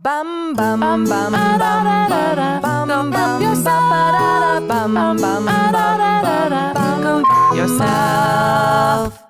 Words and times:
Bum 0.00 0.54
bum 0.54 0.78
bum 0.78 1.04
bum 1.06 1.32
bum 1.32 1.58
bum 1.58 2.88
bum 2.88 3.10
bum 3.10 3.42
yourself. 3.42 4.68
Bum 4.68 4.94
bum 4.94 5.24
yourself. 7.56 9.20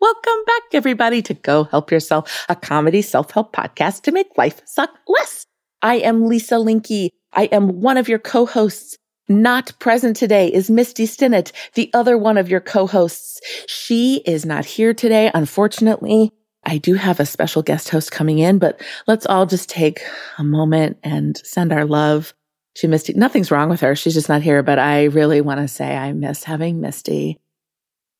Welcome 0.00 0.44
back, 0.46 0.62
everybody, 0.72 1.20
to 1.22 1.34
Go 1.34 1.64
Help 1.64 1.90
Yourself, 1.90 2.46
a 2.48 2.54
comedy 2.54 3.02
self 3.02 3.32
help 3.32 3.52
podcast 3.52 4.02
to 4.02 4.12
make 4.12 4.28
life 4.38 4.62
suck 4.66 4.90
less. 5.08 5.46
I 5.82 5.96
am 5.96 6.26
Lisa 6.26 6.54
Linky. 6.54 7.08
I 7.32 7.46
am 7.46 7.80
one 7.80 7.96
of 7.96 8.08
your 8.08 8.20
co 8.20 8.46
hosts. 8.46 8.96
Not 9.28 9.72
present 9.80 10.14
today 10.14 10.46
is 10.46 10.70
Misty 10.70 11.06
Stinnett, 11.08 11.50
the 11.74 11.90
other 11.92 12.16
one 12.16 12.38
of 12.38 12.48
your 12.48 12.60
co 12.60 12.86
hosts. 12.86 13.40
She 13.66 14.22
is 14.24 14.46
not 14.46 14.64
here 14.64 14.94
today, 14.94 15.32
unfortunately. 15.34 16.30
I 16.68 16.76
do 16.76 16.94
have 16.94 17.18
a 17.18 17.26
special 17.26 17.62
guest 17.62 17.88
host 17.88 18.12
coming 18.12 18.38
in, 18.38 18.58
but 18.58 18.80
let's 19.06 19.24
all 19.24 19.46
just 19.46 19.70
take 19.70 20.00
a 20.36 20.44
moment 20.44 20.98
and 21.02 21.36
send 21.38 21.72
our 21.72 21.86
love 21.86 22.34
to 22.76 22.88
Misty. 22.88 23.14
Nothing's 23.14 23.50
wrong 23.50 23.70
with 23.70 23.80
her. 23.80 23.96
She's 23.96 24.14
just 24.14 24.28
not 24.28 24.42
here, 24.42 24.62
but 24.62 24.78
I 24.78 25.04
really 25.04 25.40
want 25.40 25.60
to 25.60 25.68
say 25.68 25.96
I 25.96 26.12
miss 26.12 26.44
having 26.44 26.80
Misty. 26.80 27.38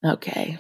Okay. 0.03 0.59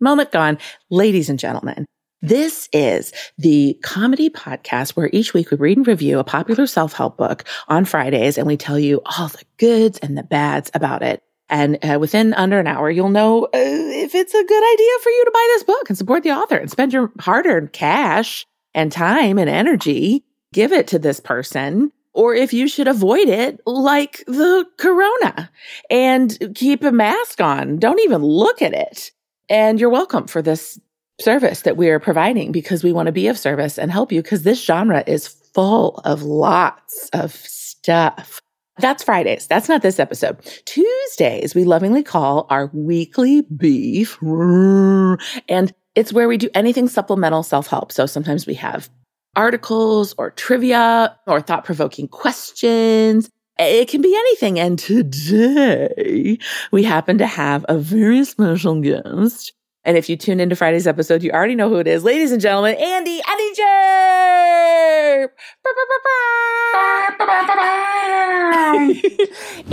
Moment 0.00 0.32
gone. 0.32 0.58
Ladies 0.90 1.30
and 1.30 1.38
gentlemen, 1.38 1.86
this 2.22 2.68
is 2.72 3.12
the 3.38 3.78
comedy 3.82 4.28
podcast 4.28 4.90
where 4.90 5.08
each 5.12 5.32
week 5.32 5.52
we 5.52 5.56
read 5.58 5.76
and 5.76 5.86
review 5.86 6.18
a 6.18 6.24
popular 6.24 6.66
self 6.66 6.92
help 6.92 7.16
book 7.16 7.44
on 7.68 7.84
Fridays 7.84 8.36
and 8.36 8.48
we 8.48 8.56
tell 8.56 8.78
you 8.78 9.00
all 9.04 9.28
the 9.28 9.44
goods 9.58 9.98
and 10.00 10.18
the 10.18 10.24
bads 10.24 10.72
about 10.74 11.02
it. 11.02 11.22
And 11.52 11.78
uh, 11.84 11.98
within 12.00 12.32
under 12.32 12.58
an 12.58 12.66
hour, 12.66 12.90
you'll 12.90 13.10
know 13.10 13.44
uh, 13.44 13.48
if 13.52 14.14
it's 14.14 14.32
a 14.32 14.42
good 14.42 14.72
idea 14.74 14.98
for 15.02 15.10
you 15.10 15.24
to 15.26 15.30
buy 15.32 15.48
this 15.52 15.64
book 15.64 15.90
and 15.90 15.98
support 15.98 16.22
the 16.22 16.30
author 16.30 16.56
and 16.56 16.70
spend 16.70 16.94
your 16.94 17.12
hard 17.20 17.44
earned 17.44 17.74
cash 17.74 18.46
and 18.74 18.90
time 18.90 19.36
and 19.36 19.50
energy, 19.50 20.24
give 20.54 20.72
it 20.72 20.86
to 20.88 20.98
this 20.98 21.20
person, 21.20 21.92
or 22.14 22.34
if 22.34 22.54
you 22.54 22.68
should 22.68 22.88
avoid 22.88 23.28
it 23.28 23.60
like 23.66 24.24
the 24.26 24.66
corona 24.78 25.50
and 25.90 26.54
keep 26.54 26.82
a 26.82 26.90
mask 26.90 27.42
on. 27.42 27.78
Don't 27.78 28.00
even 28.00 28.22
look 28.22 28.62
at 28.62 28.72
it. 28.72 29.10
And 29.50 29.78
you're 29.78 29.90
welcome 29.90 30.28
for 30.28 30.40
this 30.40 30.80
service 31.20 31.62
that 31.62 31.76
we 31.76 31.90
are 31.90 32.00
providing 32.00 32.50
because 32.50 32.82
we 32.82 32.92
want 32.92 33.08
to 33.08 33.12
be 33.12 33.28
of 33.28 33.38
service 33.38 33.78
and 33.78 33.92
help 33.92 34.10
you 34.10 34.22
because 34.22 34.42
this 34.42 34.64
genre 34.64 35.04
is 35.06 35.28
full 35.28 35.96
of 36.06 36.22
lots 36.22 37.10
of 37.12 37.34
stuff. 37.34 38.41
That's 38.78 39.04
Fridays. 39.04 39.46
That's 39.46 39.68
not 39.68 39.82
this 39.82 39.98
episode. 39.98 40.38
Tuesdays, 40.64 41.54
we 41.54 41.64
lovingly 41.64 42.02
call 42.02 42.46
our 42.48 42.70
weekly 42.72 43.42
beef. 43.42 44.18
And 44.22 45.72
it's 45.94 46.12
where 46.12 46.28
we 46.28 46.38
do 46.38 46.48
anything 46.54 46.88
supplemental 46.88 47.42
self 47.42 47.66
help. 47.66 47.92
So 47.92 48.06
sometimes 48.06 48.46
we 48.46 48.54
have 48.54 48.88
articles 49.36 50.14
or 50.16 50.30
trivia 50.30 51.16
or 51.26 51.40
thought 51.40 51.64
provoking 51.64 52.08
questions. 52.08 53.28
It 53.58 53.88
can 53.88 54.00
be 54.00 54.14
anything. 54.14 54.58
And 54.58 54.78
today 54.78 56.38
we 56.70 56.82
happen 56.82 57.18
to 57.18 57.26
have 57.26 57.66
a 57.68 57.76
very 57.78 58.24
special 58.24 58.80
guest. 58.80 59.52
And 59.84 59.96
if 59.96 60.08
you 60.08 60.16
tune 60.16 60.38
into 60.38 60.54
Friday's 60.54 60.86
episode, 60.86 61.24
you 61.24 61.32
already 61.32 61.56
know 61.56 61.68
who 61.68 61.78
it 61.78 61.88
is. 61.88 62.04
Ladies 62.04 62.30
and 62.30 62.40
gentlemen, 62.40 62.76
Andy, 62.76 63.20
Andy. 63.28 63.62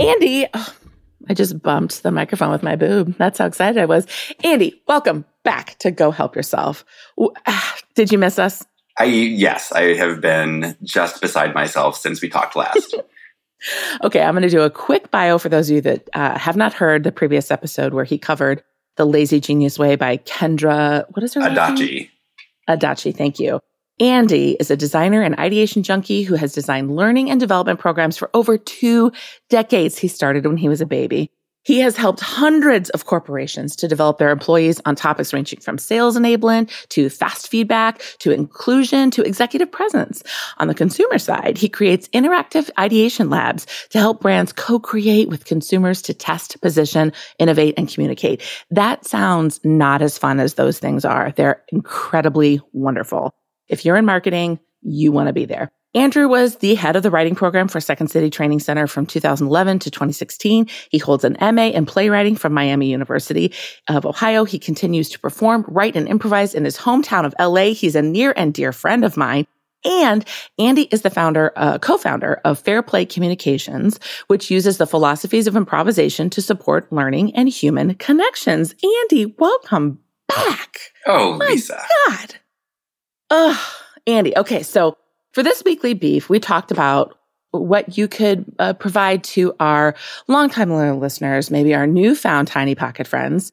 Andy, 0.00 0.46
oh, 0.52 0.74
I 1.28 1.34
just 1.34 1.62
bumped 1.62 2.02
the 2.02 2.10
microphone 2.10 2.50
with 2.50 2.64
my 2.64 2.74
boob. 2.74 3.16
That's 3.18 3.38
how 3.38 3.46
excited 3.46 3.80
I 3.80 3.86
was. 3.86 4.06
Andy, 4.42 4.82
welcome 4.88 5.24
back 5.44 5.78
to 5.78 5.92
Go 5.92 6.10
Help 6.10 6.34
Yourself. 6.34 6.84
Ah, 7.46 7.76
did 7.94 8.10
you 8.10 8.18
miss 8.18 8.38
us? 8.38 8.64
I 8.98 9.04
yes, 9.04 9.70
I 9.70 9.94
have 9.94 10.20
been 10.20 10.76
just 10.82 11.20
beside 11.20 11.54
myself 11.54 11.96
since 11.96 12.20
we 12.20 12.28
talked 12.28 12.56
last. 12.56 12.96
okay, 14.04 14.22
I'm 14.22 14.34
going 14.34 14.42
to 14.42 14.48
do 14.48 14.62
a 14.62 14.70
quick 14.70 15.10
bio 15.10 15.38
for 15.38 15.48
those 15.48 15.68
of 15.70 15.76
you 15.76 15.80
that 15.82 16.08
uh, 16.14 16.38
have 16.38 16.56
not 16.56 16.72
heard 16.72 17.04
the 17.04 17.12
previous 17.12 17.50
episode 17.50 17.94
where 17.94 18.04
he 18.04 18.18
covered 18.18 18.62
"The 19.00 19.06
Lazy 19.06 19.40
Genius 19.40 19.78
Way" 19.78 19.96
by 19.96 20.18
Kendra. 20.18 21.06
What 21.12 21.22
is 21.22 21.32
her 21.32 21.40
name? 21.40 21.52
Adachi. 21.52 21.78
name? 21.78 22.08
Adachi. 22.68 23.16
Thank 23.16 23.40
you. 23.40 23.60
Andy 23.98 24.58
is 24.60 24.70
a 24.70 24.76
designer 24.76 25.22
and 25.22 25.38
ideation 25.38 25.82
junkie 25.82 26.22
who 26.22 26.34
has 26.34 26.52
designed 26.52 26.94
learning 26.94 27.30
and 27.30 27.40
development 27.40 27.80
programs 27.80 28.18
for 28.18 28.28
over 28.34 28.58
two 28.58 29.10
decades. 29.48 29.96
He 29.96 30.06
started 30.06 30.44
when 30.44 30.58
he 30.58 30.68
was 30.68 30.82
a 30.82 30.86
baby. 30.86 31.30
He 31.62 31.80
has 31.80 31.96
helped 31.96 32.20
hundreds 32.20 32.88
of 32.90 33.04
corporations 33.04 33.76
to 33.76 33.88
develop 33.88 34.18
their 34.18 34.30
employees 34.30 34.80
on 34.86 34.96
topics 34.96 35.32
ranging 35.32 35.60
from 35.60 35.76
sales 35.76 36.16
enablement 36.16 36.70
to 36.88 37.10
fast 37.10 37.48
feedback 37.48 38.00
to 38.20 38.30
inclusion 38.30 39.10
to 39.10 39.22
executive 39.22 39.70
presence. 39.70 40.22
On 40.58 40.68
the 40.68 40.74
consumer 40.74 41.18
side, 41.18 41.58
he 41.58 41.68
creates 41.68 42.08
interactive 42.08 42.70
ideation 42.78 43.28
labs 43.28 43.66
to 43.90 43.98
help 43.98 44.20
brands 44.20 44.52
co-create 44.52 45.28
with 45.28 45.44
consumers 45.44 46.00
to 46.02 46.14
test, 46.14 46.60
position, 46.62 47.12
innovate, 47.38 47.74
and 47.76 47.88
communicate. 47.88 48.42
That 48.70 49.04
sounds 49.04 49.60
not 49.62 50.00
as 50.00 50.16
fun 50.16 50.40
as 50.40 50.54
those 50.54 50.78
things 50.78 51.04
are. 51.04 51.32
They're 51.32 51.62
incredibly 51.72 52.60
wonderful. 52.72 53.34
If 53.68 53.84
you're 53.84 53.96
in 53.96 54.06
marketing, 54.06 54.60
you 54.82 55.12
want 55.12 55.26
to 55.26 55.32
be 55.34 55.44
there. 55.44 55.70
Andrew 55.94 56.28
was 56.28 56.56
the 56.56 56.76
head 56.76 56.94
of 56.94 57.02
the 57.02 57.10
writing 57.10 57.34
program 57.34 57.66
for 57.66 57.80
Second 57.80 58.08
City 58.08 58.30
Training 58.30 58.60
Center 58.60 58.86
from 58.86 59.06
2011 59.06 59.80
to 59.80 59.90
2016. 59.90 60.68
He 60.88 60.98
holds 60.98 61.24
an 61.24 61.36
MA 61.40 61.66
in 61.66 61.84
playwriting 61.84 62.36
from 62.36 62.52
Miami 62.52 62.88
University 62.90 63.52
of 63.88 64.06
Ohio. 64.06 64.44
He 64.44 64.60
continues 64.60 65.08
to 65.10 65.18
perform, 65.18 65.64
write, 65.66 65.96
and 65.96 66.06
improvise 66.06 66.54
in 66.54 66.64
his 66.64 66.78
hometown 66.78 67.24
of 67.24 67.34
LA. 67.40 67.72
He's 67.74 67.96
a 67.96 68.02
near 68.02 68.32
and 68.36 68.54
dear 68.54 68.72
friend 68.72 69.04
of 69.04 69.16
mine. 69.16 69.46
And 69.84 70.24
Andy 70.58 70.82
is 70.92 71.02
the 71.02 71.10
founder, 71.10 71.52
uh, 71.56 71.78
co-founder 71.78 72.40
of 72.44 72.60
Fair 72.60 72.82
Play 72.82 73.04
Communications, 73.04 73.98
which 74.28 74.50
uses 74.50 74.76
the 74.78 74.86
philosophies 74.86 75.48
of 75.48 75.56
improvisation 75.56 76.30
to 76.30 76.42
support 76.42 76.92
learning 76.92 77.34
and 77.34 77.48
human 77.48 77.94
connections. 77.94 78.74
Andy, 79.02 79.34
welcome 79.38 79.98
back. 80.28 80.76
Oh, 81.06 81.36
My 81.36 81.46
Lisa. 81.48 81.82
God. 82.06 82.34
Ugh, 83.30 83.58
Andy. 84.06 84.36
Okay, 84.36 84.62
so 84.62 84.96
for 85.32 85.42
this 85.42 85.62
weekly 85.64 85.94
beef, 85.94 86.28
we 86.28 86.40
talked 86.40 86.70
about 86.70 87.16
what 87.52 87.96
you 87.98 88.06
could 88.08 88.44
uh, 88.58 88.72
provide 88.74 89.24
to 89.24 89.54
our 89.58 89.94
longtime 90.28 90.70
listeners, 91.00 91.50
maybe 91.50 91.74
our 91.74 91.86
newfound 91.86 92.48
Tiny 92.48 92.74
Pocket 92.74 93.06
friends. 93.06 93.50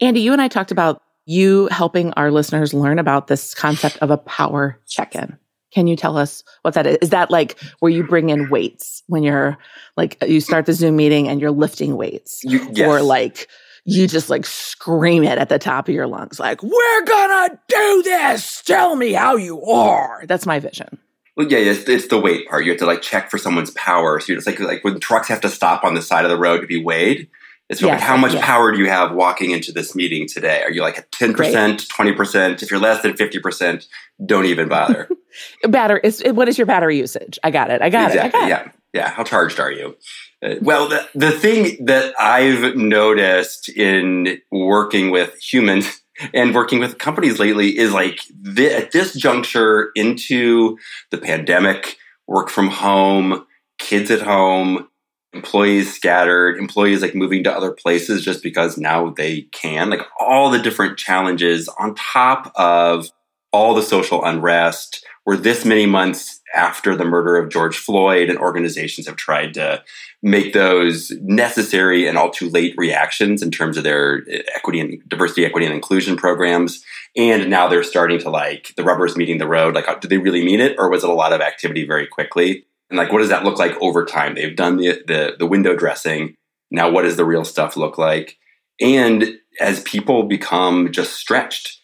Andy, 0.00 0.20
you 0.20 0.32
and 0.32 0.40
I 0.40 0.48
talked 0.48 0.70
about 0.70 1.02
you 1.26 1.68
helping 1.70 2.12
our 2.14 2.30
listeners 2.30 2.74
learn 2.74 2.98
about 2.98 3.26
this 3.26 3.54
concept 3.54 3.98
of 3.98 4.10
a 4.10 4.16
power 4.18 4.78
check-in. 4.86 5.38
Can 5.72 5.86
you 5.86 5.96
tell 5.96 6.16
us 6.16 6.44
what 6.62 6.74
that 6.74 6.86
is? 6.86 6.98
Is 7.02 7.10
that 7.10 7.30
like 7.30 7.58
where 7.80 7.90
you 7.90 8.04
bring 8.04 8.30
in 8.30 8.48
weights 8.48 9.02
when 9.08 9.22
you're 9.22 9.58
like 9.96 10.16
you 10.26 10.40
start 10.40 10.66
the 10.66 10.72
Zoom 10.72 10.96
meeting 10.96 11.26
and 11.28 11.40
you're 11.40 11.50
lifting 11.50 11.96
weights, 11.96 12.40
You- 12.44 12.68
yes. 12.72 12.88
or 12.88 13.02
like 13.02 13.48
you 13.84 14.06
just 14.06 14.30
like 14.30 14.46
scream 14.46 15.24
it 15.24 15.36
at 15.36 15.48
the 15.48 15.58
top 15.58 15.88
of 15.88 15.94
your 15.94 16.06
lungs, 16.06 16.38
like 16.38 16.62
"We're 16.62 17.04
gonna 17.04 17.58
do 17.68 18.02
this! 18.04 18.62
Tell 18.62 18.94
me 18.96 19.12
how 19.12 19.36
you 19.36 19.62
are." 19.64 20.22
That's 20.26 20.46
my 20.46 20.60
vision. 20.60 20.96
Well, 21.36 21.48
yeah, 21.48 21.58
it's, 21.58 21.88
it's 21.88 22.08
the 22.08 22.20
weight 22.20 22.48
part. 22.48 22.64
You 22.64 22.70
have 22.70 22.78
to 22.78 22.86
like 22.86 23.02
check 23.02 23.30
for 23.30 23.38
someone's 23.38 23.70
power. 23.72 24.20
So 24.20 24.32
you're 24.32 24.36
just 24.40 24.46
like 24.46 24.60
like 24.60 24.84
when 24.84 25.00
trucks 25.00 25.28
have 25.28 25.40
to 25.42 25.48
stop 25.48 25.84
on 25.84 25.94
the 25.94 26.02
side 26.02 26.24
of 26.24 26.30
the 26.30 26.38
road 26.38 26.60
to 26.60 26.66
be 26.66 26.82
weighed. 26.82 27.28
It's 27.70 27.80
Yes, 27.80 27.92
like 27.92 28.00
how 28.00 28.16
much 28.16 28.34
yeah. 28.34 28.44
power 28.44 28.72
do 28.72 28.78
you 28.78 28.88
have 28.88 29.12
walking 29.12 29.50
into 29.50 29.72
this 29.72 29.94
meeting 29.96 30.28
today? 30.28 30.62
Are 30.62 30.70
you 30.70 30.82
like 30.82 30.98
at 30.98 31.10
ten 31.10 31.32
percent, 31.32 31.88
twenty 31.88 32.12
percent? 32.12 32.62
If 32.62 32.70
you're 32.70 32.78
less 32.78 33.02
than 33.02 33.16
fifty 33.16 33.40
percent, 33.40 33.86
don't 34.24 34.44
even 34.44 34.68
bother. 34.68 35.08
Batter 35.68 35.96
is 35.98 36.22
what 36.26 36.48
is 36.48 36.58
your 36.58 36.66
battery 36.66 36.98
usage? 36.98 37.38
I 37.42 37.50
got 37.50 37.70
it. 37.70 37.80
I 37.82 37.88
got 37.88 38.10
exactly. 38.10 38.40
it. 38.40 38.44
I 38.44 38.48
got 38.48 38.66
yeah. 38.66 38.72
Yeah. 38.92 39.10
How 39.10 39.24
charged 39.24 39.58
are 39.58 39.72
you? 39.72 39.96
Uh, 40.44 40.56
well, 40.60 40.88
the, 40.88 41.08
the 41.14 41.32
thing 41.32 41.86
that 41.86 42.14
I've 42.20 42.76
noticed 42.76 43.70
in 43.70 44.40
working 44.52 45.10
with 45.10 45.34
humans 45.40 46.02
and 46.32 46.54
working 46.54 46.78
with 46.78 46.98
companies 46.98 47.38
lately 47.38 47.76
is 47.76 47.92
like 47.92 48.20
at 48.58 48.92
this 48.92 49.14
juncture 49.14 49.90
into 49.94 50.78
the 51.10 51.18
pandemic, 51.18 51.96
work 52.26 52.48
from 52.48 52.68
home, 52.68 53.46
kids 53.78 54.10
at 54.10 54.22
home, 54.22 54.88
employees 55.32 55.92
scattered, 55.92 56.58
employees 56.58 57.02
like 57.02 57.14
moving 57.14 57.42
to 57.44 57.52
other 57.52 57.72
places 57.72 58.24
just 58.24 58.42
because 58.42 58.78
now 58.78 59.10
they 59.10 59.42
can, 59.52 59.90
like 59.90 60.06
all 60.20 60.50
the 60.50 60.60
different 60.60 60.96
challenges 60.96 61.68
on 61.78 61.94
top 61.94 62.52
of 62.54 63.08
all 63.52 63.74
the 63.74 63.82
social 63.82 64.24
unrest. 64.24 65.04
We're 65.26 65.36
this 65.36 65.64
many 65.64 65.86
months 65.86 66.40
after 66.54 66.96
the 66.96 67.04
murder 67.04 67.36
of 67.36 67.50
George 67.50 67.76
Floyd, 67.76 68.30
and 68.30 68.38
organizations 68.38 69.06
have 69.06 69.16
tried 69.16 69.54
to 69.54 69.82
make 70.22 70.52
those 70.52 71.12
necessary 71.20 72.06
and 72.06 72.16
all 72.16 72.30
too 72.30 72.48
late 72.48 72.74
reactions 72.76 73.42
in 73.42 73.50
terms 73.50 73.76
of 73.76 73.84
their 73.84 74.22
uh, 74.32 74.38
equity 74.54 74.80
and 74.80 75.08
diversity, 75.08 75.44
equity, 75.44 75.66
and 75.66 75.74
inclusion 75.74 76.16
programs. 76.16 76.84
And 77.16 77.50
now 77.50 77.68
they're 77.68 77.84
starting 77.84 78.18
to 78.20 78.30
like 78.30 78.72
the 78.76 78.84
rubber's 78.84 79.16
meeting 79.16 79.38
the 79.38 79.46
road. 79.46 79.74
Like, 79.74 80.00
do 80.00 80.08
they 80.08 80.18
really 80.18 80.44
mean 80.44 80.60
it, 80.60 80.76
or 80.78 80.88
was 80.90 81.04
it 81.04 81.10
a 81.10 81.14
lot 81.14 81.32
of 81.32 81.40
activity 81.40 81.86
very 81.86 82.06
quickly? 82.06 82.64
And 82.90 82.98
like, 82.98 83.12
what 83.12 83.18
does 83.18 83.28
that 83.28 83.44
look 83.44 83.58
like 83.58 83.76
over 83.80 84.04
time? 84.04 84.34
They've 84.34 84.56
done 84.56 84.76
the 84.76 85.02
the, 85.06 85.36
the 85.38 85.46
window 85.46 85.76
dressing. 85.76 86.34
Now, 86.70 86.90
what 86.90 87.02
does 87.02 87.16
the 87.16 87.24
real 87.24 87.44
stuff 87.44 87.76
look 87.76 87.98
like? 87.98 88.36
And 88.80 89.38
as 89.60 89.82
people 89.82 90.24
become 90.24 90.90
just 90.90 91.14
stretched, 91.14 91.80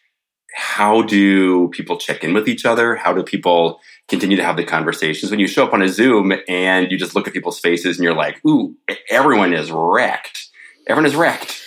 how 0.55 1.03
do 1.03 1.69
people 1.69 1.97
check 1.97 2.25
in 2.25 2.35
with 2.35 2.49
each 2.49 2.65
other? 2.65 2.97
How 2.97 3.13
do 3.13 3.23
people 3.23 3.81
continue 4.11 4.37
to 4.37 4.45
have 4.45 4.57
the 4.57 4.65
conversations. 4.65 5.31
When 5.31 5.41
you 5.41 5.47
show 5.47 5.65
up 5.65 5.73
on 5.73 5.81
a 5.81 5.89
Zoom 5.89 6.33
and 6.49 6.91
you 6.91 6.99
just 6.99 7.15
look 7.15 7.27
at 7.27 7.33
people's 7.33 7.61
faces 7.61 7.97
and 7.97 8.05
you're 8.05 8.15
like, 8.15 8.45
ooh, 8.47 8.77
everyone 9.09 9.55
is 9.55 9.71
wrecked. 9.71 10.49
Everyone 10.87 11.07
is 11.07 11.17
wrecked. 11.17 11.63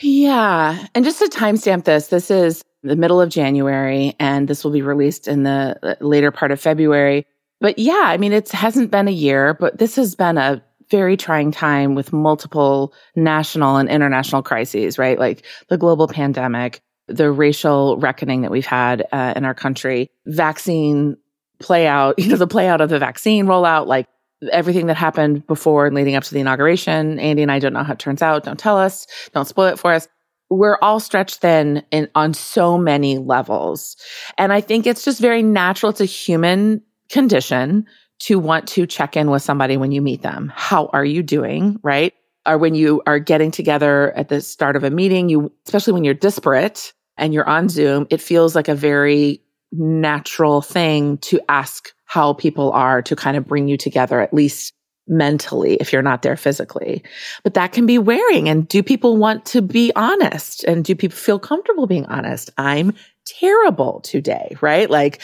Yeah. 0.00 0.86
And 0.94 1.04
just 1.04 1.20
to 1.20 1.26
timestamp 1.26 1.84
this, 1.84 2.08
this 2.08 2.30
is 2.30 2.62
the 2.82 2.96
middle 2.96 3.20
of 3.20 3.30
January 3.30 4.14
and 4.18 4.48
this 4.48 4.64
will 4.64 4.72
be 4.72 4.82
released 4.82 5.28
in 5.28 5.44
the 5.44 5.78
uh, 5.82 5.94
later 6.04 6.30
part 6.30 6.50
of 6.50 6.60
February. 6.60 7.26
But 7.60 7.78
yeah, 7.78 8.02
I 8.04 8.18
mean, 8.18 8.32
it 8.32 8.50
hasn't 8.50 8.90
been 8.90 9.08
a 9.08 9.12
year, 9.12 9.54
but 9.54 9.78
this 9.78 9.96
has 9.96 10.14
been 10.14 10.36
a 10.36 10.62
very 10.90 11.16
trying 11.16 11.50
time 11.50 11.94
with 11.94 12.12
multiple 12.12 12.92
national 13.16 13.76
and 13.76 13.88
international 13.88 14.42
crises, 14.42 14.98
right? 14.98 15.18
Like 15.18 15.46
the 15.68 15.78
global 15.78 16.08
pandemic, 16.08 16.82
the 17.06 17.30
racial 17.30 17.96
reckoning 17.98 18.42
that 18.42 18.50
we've 18.50 18.66
had 18.66 19.06
uh, 19.12 19.32
in 19.36 19.44
our 19.44 19.54
country, 19.54 20.10
vaccine 20.26 21.16
play 21.58 21.86
out, 21.86 22.18
you 22.18 22.28
know, 22.28 22.36
the 22.36 22.46
play 22.46 22.68
out 22.68 22.80
of 22.80 22.88
the 22.88 22.98
vaccine 22.98 23.46
rollout, 23.46 23.86
like 23.86 24.06
everything 24.52 24.86
that 24.86 24.96
happened 24.96 25.46
before 25.46 25.86
and 25.86 25.94
leading 25.94 26.16
up 26.16 26.24
to 26.24 26.34
the 26.34 26.40
inauguration. 26.40 27.18
Andy 27.18 27.42
and 27.42 27.52
I 27.52 27.58
don't 27.58 27.72
know 27.72 27.82
how 27.82 27.92
it 27.92 27.98
turns 27.98 28.22
out. 28.22 28.44
Don't 28.44 28.58
tell 28.58 28.78
us. 28.78 29.06
Don't 29.32 29.46
spoil 29.46 29.68
it 29.68 29.78
for 29.78 29.92
us. 29.92 30.08
We're 30.50 30.78
all 30.82 31.00
stretched 31.00 31.36
thin 31.36 31.82
in 31.90 32.08
on 32.14 32.34
so 32.34 32.76
many 32.76 33.18
levels. 33.18 33.96
And 34.36 34.52
I 34.52 34.60
think 34.60 34.86
it's 34.86 35.04
just 35.04 35.20
very 35.20 35.42
natural. 35.42 35.90
It's 35.90 36.00
a 36.00 36.04
human 36.04 36.82
condition 37.08 37.86
to 38.20 38.38
want 38.38 38.68
to 38.68 38.86
check 38.86 39.16
in 39.16 39.30
with 39.30 39.42
somebody 39.42 39.76
when 39.76 39.92
you 39.92 40.02
meet 40.02 40.22
them. 40.22 40.52
How 40.54 40.86
are 40.92 41.04
you 41.04 41.22
doing? 41.22 41.78
Right. 41.82 42.14
Or 42.46 42.58
when 42.58 42.74
you 42.74 43.02
are 43.06 43.18
getting 43.18 43.50
together 43.50 44.12
at 44.16 44.28
the 44.28 44.40
start 44.40 44.76
of 44.76 44.84
a 44.84 44.90
meeting, 44.90 45.28
you, 45.28 45.50
especially 45.66 45.94
when 45.94 46.04
you're 46.04 46.14
disparate 46.14 46.92
and 47.16 47.32
you're 47.32 47.48
on 47.48 47.68
Zoom, 47.68 48.06
it 48.10 48.20
feels 48.20 48.54
like 48.54 48.68
a 48.68 48.74
very 48.74 49.40
natural 49.76 50.60
thing 50.60 51.18
to 51.18 51.40
ask 51.48 51.92
how 52.04 52.32
people 52.32 52.70
are 52.72 53.02
to 53.02 53.16
kind 53.16 53.36
of 53.36 53.46
bring 53.46 53.68
you 53.68 53.76
together, 53.76 54.20
at 54.20 54.32
least 54.32 54.72
mentally, 55.06 55.74
if 55.74 55.92
you're 55.92 56.02
not 56.02 56.22
there 56.22 56.36
physically. 56.36 57.02
But 57.42 57.54
that 57.54 57.72
can 57.72 57.86
be 57.86 57.98
wearing. 57.98 58.48
And 58.48 58.66
do 58.66 58.82
people 58.82 59.16
want 59.16 59.44
to 59.46 59.62
be 59.62 59.92
honest? 59.96 60.64
And 60.64 60.84
do 60.84 60.94
people 60.94 61.16
feel 61.16 61.38
comfortable 61.38 61.86
being 61.86 62.06
honest? 62.06 62.50
I'm 62.56 62.94
terrible 63.26 64.00
today, 64.00 64.56
right? 64.60 64.88
Like, 64.88 65.20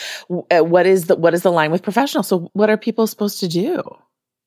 uh, 0.50 0.64
what 0.64 0.86
is 0.86 1.06
the 1.06 1.16
what 1.16 1.34
is 1.34 1.42
the 1.42 1.52
line 1.52 1.70
with 1.70 1.82
professional? 1.82 2.22
So, 2.22 2.50
what 2.52 2.70
are 2.70 2.76
people 2.76 3.06
supposed 3.06 3.40
to 3.40 3.48
do? 3.48 3.82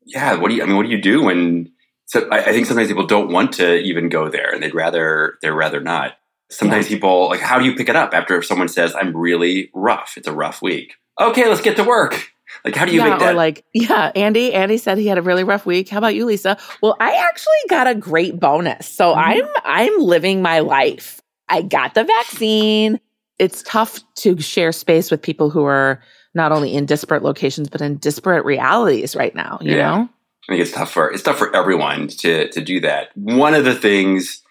Yeah, 0.06 0.36
what 0.36 0.50
do 0.50 0.56
you? 0.56 0.64
I 0.64 0.66
mean, 0.66 0.76
what 0.76 0.84
do 0.84 0.92
you 0.92 1.02
do 1.02 1.24
when? 1.24 1.72
So 2.06 2.28
I, 2.30 2.40
I 2.40 2.52
think 2.52 2.66
sometimes 2.66 2.90
people 2.90 3.08
don't 3.08 3.32
want 3.32 3.54
to 3.54 3.80
even 3.80 4.10
go 4.10 4.30
there, 4.30 4.54
and 4.54 4.62
they'd 4.62 4.76
rather 4.76 5.38
they're 5.42 5.56
rather 5.56 5.80
not. 5.80 6.14
Sometimes 6.54 6.90
yeah. 6.90 6.96
people 6.96 7.30
like, 7.30 7.40
how 7.40 7.60
do 7.60 7.66
you 7.66 7.76
pick 7.76 7.90
it 7.90 7.96
up 7.96 8.14
after 8.14 8.42
someone 8.42 8.68
says, 8.68 8.96
"I'm 8.96 9.16
really 9.16 9.70
rough. 9.74 10.14
It's 10.18 10.28
a 10.28 10.34
rough 10.34 10.62
week." 10.62 10.94
Okay, 11.20 11.48
let's 11.48 11.62
get 11.62 11.76
to 11.78 11.84
work. 11.84 12.30
Like, 12.64 12.76
how 12.76 12.86
do 12.86 12.92
you 12.92 13.00
yeah, 13.00 13.10
make 13.10 13.20
that? 13.20 13.34
Or 13.34 13.38
like, 13.38 13.66
yeah, 13.74 14.12
Andy. 14.16 14.54
Andy 14.54 14.78
said 14.78 14.98
he 14.98 15.08
had 15.08 15.18
a 15.18 15.22
really 15.22 15.44
rough 15.44 15.66
week. 15.66 15.90
How 15.90 15.98
about 15.98 16.16
you, 16.16 16.26
Lisa? 16.26 16.58
Well, 16.82 16.96
I 17.00 17.14
actually 17.14 17.54
got 17.70 17.88
a 17.88 17.96
great 17.96 18.40
bonus, 18.40 18.88
so 18.88 19.14
mm-hmm. 19.14 19.20
I'm 19.20 19.48
I'm 19.64 20.00
living 20.00 20.42
my 20.42 20.60
life. 20.60 21.22
I 21.50 21.62
got 21.62 21.94
the 21.94 22.04
vaccine. 22.04 23.00
It's 23.40 23.64
tough 23.64 24.00
to 24.18 24.40
share 24.40 24.72
space 24.72 25.12
with 25.12 25.22
people 25.22 25.50
who 25.50 25.66
are 25.66 26.02
not 26.36 26.52
only 26.52 26.74
in 26.74 26.86
disparate 26.86 27.24
locations 27.24 27.70
but 27.70 27.82
in 27.82 27.98
disparate 27.98 28.46
realities 28.46 29.16
right 29.16 29.36
now. 29.36 29.58
You 29.62 29.76
yeah. 29.76 29.96
know, 29.96 30.10
I 30.50 30.54
think 30.54 30.62
it's 30.62 30.72
tough 30.72 30.92
for 30.92 31.12
it's 31.12 31.24
tough 31.24 31.38
for 31.38 31.56
everyone 31.56 32.08
to 32.08 32.50
to 32.50 32.62
do 32.62 32.80
that. 32.82 33.10
One 33.16 33.54
of 33.54 33.66
the 33.66 33.76
things 33.76 34.42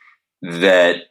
that 0.42 1.04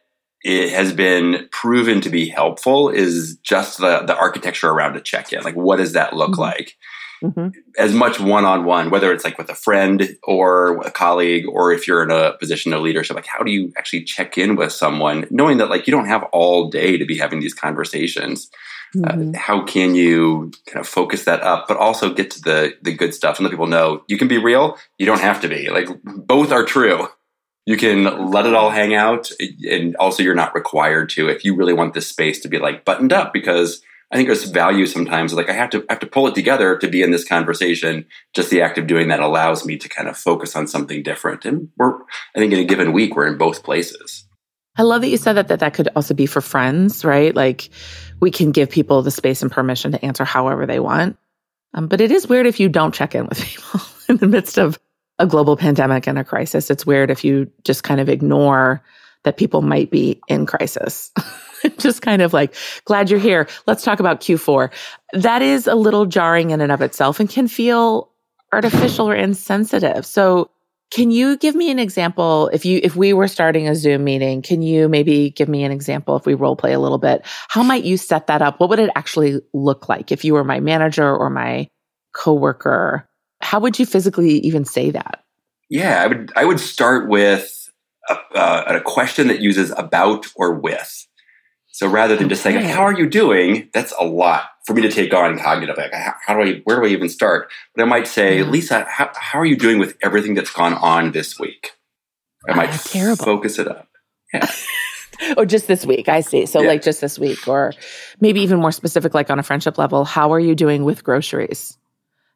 it 0.44 0.70
has 0.70 0.92
been 0.92 1.48
proven 1.52 2.00
to 2.00 2.10
be 2.10 2.28
helpful 2.28 2.88
is 2.88 3.36
just 3.42 3.78
the, 3.78 4.00
the 4.00 4.16
architecture 4.16 4.68
around 4.68 4.96
a 4.96 5.00
check-in. 5.00 5.42
Like, 5.42 5.54
what 5.54 5.76
does 5.76 5.92
that 5.92 6.14
look 6.14 6.32
mm-hmm. 6.32 6.40
like? 6.40 6.76
Mm-hmm. 7.22 7.48
As 7.78 7.94
much 7.94 8.18
one-on-one, 8.18 8.90
whether 8.90 9.12
it's 9.12 9.24
like 9.24 9.38
with 9.38 9.48
a 9.48 9.54
friend 9.54 10.16
or 10.24 10.80
a 10.82 10.90
colleague, 10.90 11.46
or 11.46 11.72
if 11.72 11.86
you're 11.86 12.02
in 12.02 12.10
a 12.10 12.32
position 12.38 12.72
of 12.72 12.82
leadership, 12.82 13.14
like 13.14 13.26
how 13.26 13.44
do 13.44 13.52
you 13.52 13.72
actually 13.76 14.02
check 14.02 14.36
in 14.36 14.56
with 14.56 14.72
someone, 14.72 15.26
knowing 15.30 15.58
that 15.58 15.70
like 15.70 15.86
you 15.86 15.92
don't 15.92 16.08
have 16.08 16.24
all 16.32 16.68
day 16.68 16.98
to 16.98 17.04
be 17.04 17.16
having 17.16 17.38
these 17.38 17.54
conversations. 17.54 18.50
Uh, 18.94 19.12
mm-hmm. 19.12 19.30
Uh, 19.34 19.38
how 19.38 19.64
can 19.64 19.94
you 19.94 20.50
kind 20.66 20.80
of 20.80 20.88
focus 20.88 21.24
that 21.24 21.40
up, 21.42 21.66
but 21.68 21.76
also 21.76 22.12
get 22.12 22.30
to 22.32 22.42
the 22.42 22.74
the 22.82 22.92
good 22.92 23.14
stuff 23.14 23.38
and 23.38 23.44
let 23.44 23.50
people 23.50 23.68
know 23.68 24.02
you 24.08 24.18
can 24.18 24.28
be 24.28 24.36
real. 24.36 24.76
You 24.98 25.06
don't 25.06 25.20
have 25.20 25.40
to 25.42 25.48
be. 25.48 25.70
Like 25.70 25.88
both 26.04 26.50
are 26.50 26.64
true 26.64 27.08
you 27.66 27.76
can 27.76 28.30
let 28.30 28.46
it 28.46 28.54
all 28.54 28.70
hang 28.70 28.94
out 28.94 29.30
and 29.70 29.94
also 29.96 30.22
you're 30.22 30.34
not 30.34 30.54
required 30.54 31.08
to 31.10 31.28
if 31.28 31.44
you 31.44 31.54
really 31.54 31.72
want 31.72 31.94
this 31.94 32.08
space 32.08 32.40
to 32.40 32.48
be 32.48 32.58
like 32.58 32.84
buttoned 32.84 33.12
up 33.12 33.32
because 33.32 33.82
i 34.10 34.16
think 34.16 34.28
there's 34.28 34.44
value 34.44 34.86
sometimes 34.86 35.32
like 35.32 35.48
i 35.48 35.52
have 35.52 35.70
to 35.70 35.84
I 35.88 35.92
have 35.92 36.00
to 36.00 36.06
pull 36.06 36.26
it 36.26 36.34
together 36.34 36.76
to 36.78 36.88
be 36.88 37.02
in 37.02 37.10
this 37.10 37.24
conversation. 37.24 38.06
Just 38.34 38.50
the 38.50 38.62
act 38.62 38.78
of 38.78 38.86
doing 38.86 39.08
that 39.08 39.20
allows 39.20 39.64
me 39.64 39.76
to 39.76 39.88
kind 39.88 40.08
of 40.08 40.16
focus 40.16 40.56
on 40.56 40.66
something 40.66 41.02
different 41.02 41.44
and 41.44 41.68
we're 41.76 41.94
i 42.34 42.38
think 42.38 42.52
in 42.52 42.58
a 42.58 42.64
given 42.64 42.92
week 42.92 43.16
we're 43.16 43.26
in 43.26 43.38
both 43.38 43.62
places. 43.62 44.26
I 44.74 44.82
love 44.84 45.02
that 45.02 45.08
you 45.08 45.18
said 45.18 45.34
that 45.34 45.48
that, 45.48 45.60
that 45.60 45.74
could 45.74 45.88
also 45.94 46.14
be 46.14 46.26
for 46.26 46.40
friends 46.40 47.04
right? 47.04 47.34
Like 47.34 47.70
we 48.20 48.30
can 48.30 48.52
give 48.52 48.70
people 48.70 49.02
the 49.02 49.10
space 49.10 49.42
and 49.42 49.52
permission 49.52 49.92
to 49.92 50.04
answer 50.04 50.24
however 50.24 50.66
they 50.66 50.80
want. 50.80 51.18
Um, 51.74 51.88
but 51.88 52.00
it 52.00 52.10
is 52.10 52.28
weird 52.28 52.46
if 52.46 52.60
you 52.60 52.68
don't 52.68 52.94
check 52.94 53.14
in 53.14 53.26
with 53.26 53.40
people 53.44 53.80
in 54.08 54.16
the 54.16 54.26
midst 54.26 54.58
of 54.58 54.78
a 55.18 55.26
global 55.26 55.56
pandemic 55.56 56.06
and 56.06 56.18
a 56.18 56.24
crisis. 56.24 56.70
It's 56.70 56.86
weird 56.86 57.10
if 57.10 57.24
you 57.24 57.50
just 57.64 57.84
kind 57.84 58.00
of 58.00 58.08
ignore 58.08 58.82
that 59.24 59.36
people 59.36 59.62
might 59.62 59.90
be 59.90 60.20
in 60.28 60.46
crisis. 60.46 61.12
just 61.78 62.02
kind 62.02 62.22
of 62.22 62.32
like, 62.32 62.54
glad 62.84 63.10
you're 63.10 63.20
here. 63.20 63.48
Let's 63.66 63.84
talk 63.84 64.00
about 64.00 64.20
Q4. 64.20 64.72
That 65.12 65.42
is 65.42 65.66
a 65.66 65.74
little 65.74 66.06
jarring 66.06 66.50
in 66.50 66.60
and 66.60 66.72
of 66.72 66.80
itself 66.80 67.20
and 67.20 67.28
can 67.28 67.46
feel 67.46 68.10
artificial 68.52 69.08
or 69.08 69.14
insensitive. 69.14 70.04
So, 70.04 70.50
can 70.90 71.10
you 71.10 71.38
give 71.38 71.54
me 71.54 71.70
an 71.70 71.78
example 71.78 72.50
if 72.52 72.66
you 72.66 72.78
if 72.82 72.94
we 72.94 73.14
were 73.14 73.28
starting 73.28 73.66
a 73.66 73.74
Zoom 73.74 74.04
meeting, 74.04 74.42
can 74.42 74.60
you 74.60 74.90
maybe 74.90 75.30
give 75.30 75.48
me 75.48 75.64
an 75.64 75.72
example 75.72 76.16
if 76.16 76.26
we 76.26 76.34
role 76.34 76.54
play 76.54 76.74
a 76.74 76.78
little 76.78 76.98
bit? 76.98 77.22
How 77.48 77.62
might 77.62 77.84
you 77.84 77.96
set 77.96 78.26
that 78.26 78.42
up? 78.42 78.60
What 78.60 78.68
would 78.68 78.78
it 78.78 78.90
actually 78.94 79.40
look 79.54 79.88
like 79.88 80.12
if 80.12 80.22
you 80.22 80.34
were 80.34 80.44
my 80.44 80.60
manager 80.60 81.16
or 81.16 81.30
my 81.30 81.68
coworker? 82.14 83.08
How 83.42 83.60
would 83.60 83.78
you 83.78 83.86
physically 83.86 84.38
even 84.38 84.64
say 84.64 84.90
that? 84.90 85.24
Yeah, 85.68 86.02
I 86.02 86.06
would. 86.06 86.32
I 86.36 86.44
would 86.44 86.60
start 86.60 87.08
with 87.08 87.68
a, 88.08 88.14
uh, 88.34 88.64
a 88.76 88.80
question 88.80 89.28
that 89.28 89.40
uses 89.40 89.72
about 89.76 90.26
or 90.36 90.54
with. 90.54 91.06
So 91.68 91.88
rather 91.88 92.14
than 92.14 92.26
okay. 92.26 92.30
just 92.30 92.42
saying, 92.42 92.64
"How 92.64 92.82
are 92.82 92.96
you 92.96 93.08
doing?" 93.08 93.70
That's 93.72 93.92
a 93.98 94.04
lot 94.04 94.44
for 94.66 94.74
me 94.74 94.82
to 94.82 94.90
take 94.90 95.14
on 95.14 95.38
cognitive. 95.38 95.76
Like, 95.76 95.92
how, 95.92 96.14
how 96.26 96.34
do 96.34 96.42
I? 96.42 96.60
Where 96.64 96.80
do 96.80 96.86
I 96.86 96.90
even 96.90 97.08
start? 97.08 97.50
But 97.74 97.82
I 97.82 97.86
might 97.86 98.06
say, 98.06 98.38
yeah. 98.38 98.44
Lisa, 98.44 98.84
how, 98.88 99.10
how, 99.14 99.38
are 99.38 99.46
you 99.46 99.56
doing 99.56 99.78
with 99.78 99.96
everything 100.02 100.34
that's 100.34 100.52
gone 100.52 100.74
on 100.74 101.12
this 101.12 101.38
week? 101.38 101.72
I 102.48 102.54
might 102.54 102.72
terrible. 102.72 103.24
focus 103.24 103.58
it 103.58 103.68
up. 103.68 103.88
Yeah. 104.34 104.50
or 105.36 105.46
just 105.46 105.68
this 105.68 105.86
week. 105.86 106.08
I 106.08 106.20
see. 106.20 106.46
So 106.46 106.60
yeah. 106.60 106.68
like 106.68 106.82
just 106.82 107.00
this 107.00 107.18
week, 107.18 107.48
or 107.48 107.72
maybe 108.20 108.40
even 108.40 108.60
more 108.60 108.72
specific, 108.72 109.14
like 109.14 109.30
on 109.30 109.38
a 109.38 109.42
friendship 109.42 109.78
level. 109.78 110.04
How 110.04 110.32
are 110.32 110.40
you 110.40 110.54
doing 110.54 110.84
with 110.84 111.04
groceries? 111.04 111.78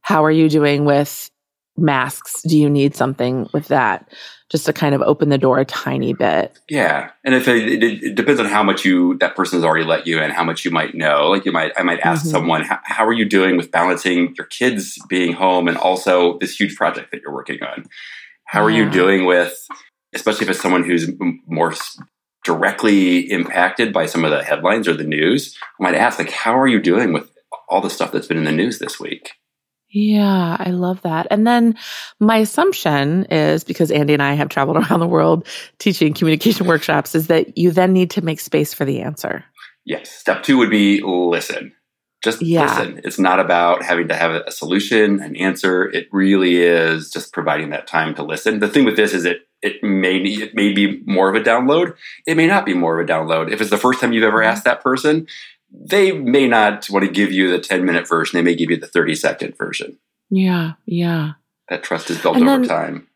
How 0.06 0.24
are 0.24 0.30
you 0.30 0.48
doing 0.48 0.84
with 0.84 1.32
masks? 1.76 2.40
Do 2.42 2.56
you 2.56 2.70
need 2.70 2.94
something 2.94 3.48
with 3.52 3.66
that? 3.66 4.08
Just 4.52 4.64
to 4.66 4.72
kind 4.72 4.94
of 4.94 5.02
open 5.02 5.30
the 5.30 5.36
door 5.36 5.58
a 5.58 5.64
tiny 5.64 6.14
bit. 6.14 6.56
Yeah, 6.70 7.10
and 7.24 7.34
if 7.34 7.48
it, 7.48 7.82
it, 7.82 8.04
it 8.04 8.14
depends 8.14 8.38
on 8.38 8.46
how 8.46 8.62
much 8.62 8.84
you 8.84 9.18
that 9.18 9.34
person 9.34 9.58
has 9.58 9.64
already 9.64 9.84
let 9.84 10.06
you 10.06 10.20
in, 10.20 10.30
how 10.30 10.44
much 10.44 10.64
you 10.64 10.70
might 10.70 10.94
know. 10.94 11.26
Like 11.26 11.44
you 11.44 11.50
might, 11.50 11.72
I 11.76 11.82
might 11.82 11.98
ask 12.04 12.22
mm-hmm. 12.22 12.30
someone, 12.30 12.62
how, 12.84 13.04
are 13.04 13.12
you 13.12 13.24
doing 13.24 13.56
with 13.56 13.72
balancing 13.72 14.32
your 14.38 14.46
kids 14.46 14.96
being 15.08 15.32
home 15.32 15.66
and 15.66 15.76
also 15.76 16.38
this 16.38 16.54
huge 16.54 16.76
project 16.76 17.10
that 17.10 17.20
you're 17.22 17.34
working 17.34 17.60
on? 17.64 17.86
How 18.44 18.62
are 18.62 18.70
yeah. 18.70 18.84
you 18.84 18.90
doing 18.90 19.26
with, 19.26 19.66
especially 20.14 20.44
if 20.44 20.50
it's 20.50 20.62
someone 20.62 20.84
who's 20.84 21.10
more 21.48 21.74
directly 22.44 23.28
impacted 23.28 23.92
by 23.92 24.06
some 24.06 24.24
of 24.24 24.30
the 24.30 24.44
headlines 24.44 24.86
or 24.86 24.94
the 24.94 25.02
news? 25.02 25.58
I 25.80 25.82
might 25.82 25.96
ask, 25.96 26.20
like, 26.20 26.30
how 26.30 26.56
are 26.56 26.68
you 26.68 26.80
doing 26.80 27.12
with 27.12 27.28
all 27.68 27.80
the 27.80 27.90
stuff 27.90 28.12
that's 28.12 28.28
been 28.28 28.38
in 28.38 28.44
the 28.44 28.52
news 28.52 28.78
this 28.78 29.00
week? 29.00 29.32
Yeah, 29.90 30.56
I 30.58 30.70
love 30.70 31.02
that. 31.02 31.26
And 31.30 31.46
then 31.46 31.76
my 32.18 32.38
assumption 32.38 33.24
is 33.26 33.64
because 33.64 33.90
Andy 33.90 34.12
and 34.12 34.22
I 34.22 34.34
have 34.34 34.48
traveled 34.48 34.76
around 34.90 35.00
the 35.00 35.06
world 35.06 35.46
teaching 35.78 36.12
communication 36.14 36.66
workshops, 36.66 37.14
is 37.14 37.28
that 37.28 37.56
you 37.56 37.70
then 37.70 37.92
need 37.92 38.10
to 38.10 38.22
make 38.22 38.40
space 38.40 38.74
for 38.74 38.84
the 38.84 39.00
answer. 39.00 39.44
Yes. 39.84 40.10
Step 40.10 40.42
two 40.42 40.58
would 40.58 40.70
be 40.70 41.00
listen. 41.02 41.72
Just 42.24 42.42
yeah. 42.42 42.62
listen. 42.62 43.00
It's 43.04 43.18
not 43.18 43.38
about 43.38 43.84
having 43.84 44.08
to 44.08 44.16
have 44.16 44.32
a 44.32 44.50
solution, 44.50 45.20
an 45.20 45.36
answer. 45.36 45.84
It 45.84 46.08
really 46.10 46.56
is 46.56 47.10
just 47.10 47.32
providing 47.32 47.70
that 47.70 47.86
time 47.86 48.14
to 48.16 48.24
listen. 48.24 48.58
The 48.58 48.68
thing 48.68 48.84
with 48.84 48.96
this 48.96 49.12
is 49.12 49.24
it 49.24 49.46
it 49.62 49.82
may 49.82 50.16
it 50.16 50.54
may 50.54 50.72
be 50.72 51.02
more 51.06 51.28
of 51.28 51.34
a 51.34 51.44
download. 51.44 51.94
It 52.26 52.36
may 52.36 52.46
not 52.46 52.66
be 52.66 52.74
more 52.74 52.98
of 52.98 53.08
a 53.08 53.10
download. 53.10 53.52
If 53.52 53.60
it's 53.60 53.70
the 53.70 53.78
first 53.78 54.00
time 54.00 54.12
you've 54.12 54.24
ever 54.24 54.40
mm-hmm. 54.40 54.50
asked 54.50 54.64
that 54.64 54.82
person, 54.82 55.26
they 55.70 56.12
may 56.12 56.46
not 56.46 56.88
want 56.90 57.04
to 57.04 57.10
give 57.10 57.32
you 57.32 57.50
the 57.50 57.58
10 57.58 57.84
minute 57.84 58.08
version. 58.08 58.38
They 58.38 58.42
may 58.42 58.54
give 58.54 58.70
you 58.70 58.78
the 58.78 58.86
30 58.86 59.14
second 59.14 59.56
version. 59.56 59.98
Yeah. 60.30 60.72
Yeah. 60.86 61.32
That 61.68 61.82
trust 61.82 62.10
is 62.10 62.20
built 62.20 62.36
and 62.36 62.48
over 62.48 62.58
then, 62.58 62.68
time. 62.68 63.08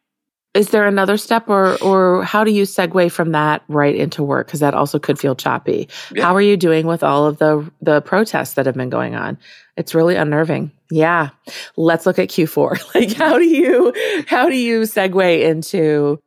Is 0.52 0.70
there 0.70 0.86
another 0.86 1.16
step 1.16 1.48
or 1.48 1.80
or 1.80 2.24
how 2.24 2.42
do 2.42 2.50
you 2.50 2.64
segue 2.64 3.12
from 3.12 3.32
that 3.32 3.62
right 3.68 3.94
into 3.94 4.24
work 4.24 4.48
because 4.48 4.60
that 4.60 4.74
also 4.74 4.98
could 4.98 5.18
feel 5.18 5.36
choppy. 5.36 5.88
Yeah. 6.12 6.24
How 6.24 6.34
are 6.34 6.40
you 6.40 6.56
doing 6.56 6.86
with 6.86 7.04
all 7.04 7.26
of 7.26 7.38
the 7.38 7.70
the 7.80 8.00
protests 8.00 8.54
that 8.54 8.66
have 8.66 8.74
been 8.74 8.90
going 8.90 9.14
on? 9.14 9.38
It's 9.76 9.94
really 9.94 10.16
unnerving. 10.16 10.72
Yeah. 10.90 11.30
Let's 11.76 12.04
look 12.04 12.18
at 12.18 12.28
Q4. 12.28 12.94
Like 12.94 13.12
how 13.12 13.38
do 13.38 13.44
you 13.44 13.92
how 14.26 14.48
do 14.48 14.56
you 14.56 14.80
segue 14.82 15.42
into 15.42 16.20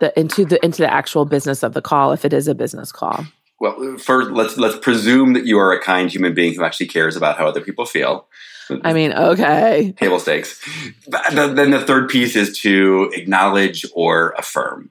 the 0.00 0.18
into 0.18 0.44
the 0.44 0.62
into 0.62 0.82
the 0.82 0.92
actual 0.92 1.24
business 1.24 1.62
of 1.62 1.72
the 1.72 1.82
call 1.82 2.12
if 2.12 2.26
it 2.26 2.34
is 2.34 2.48
a 2.48 2.54
business 2.54 2.92
call? 2.92 3.24
Well, 3.60 3.98
first, 3.98 4.30
let's 4.30 4.56
let's 4.56 4.78
presume 4.78 5.34
that 5.34 5.44
you 5.46 5.58
are 5.58 5.72
a 5.72 5.80
kind 5.80 6.10
human 6.10 6.34
being 6.34 6.54
who 6.54 6.64
actually 6.64 6.86
cares 6.86 7.14
about 7.14 7.36
how 7.36 7.46
other 7.46 7.60
people 7.60 7.84
feel. 7.84 8.26
I 8.82 8.92
mean, 8.92 9.12
okay. 9.12 9.92
Table 9.96 10.18
stakes. 10.20 10.60
But 11.08 11.54
Then 11.54 11.70
the 11.70 11.80
third 11.84 12.08
piece 12.08 12.36
is 12.36 12.58
to 12.60 13.10
acknowledge 13.14 13.84
or 13.94 14.30
affirm. 14.38 14.90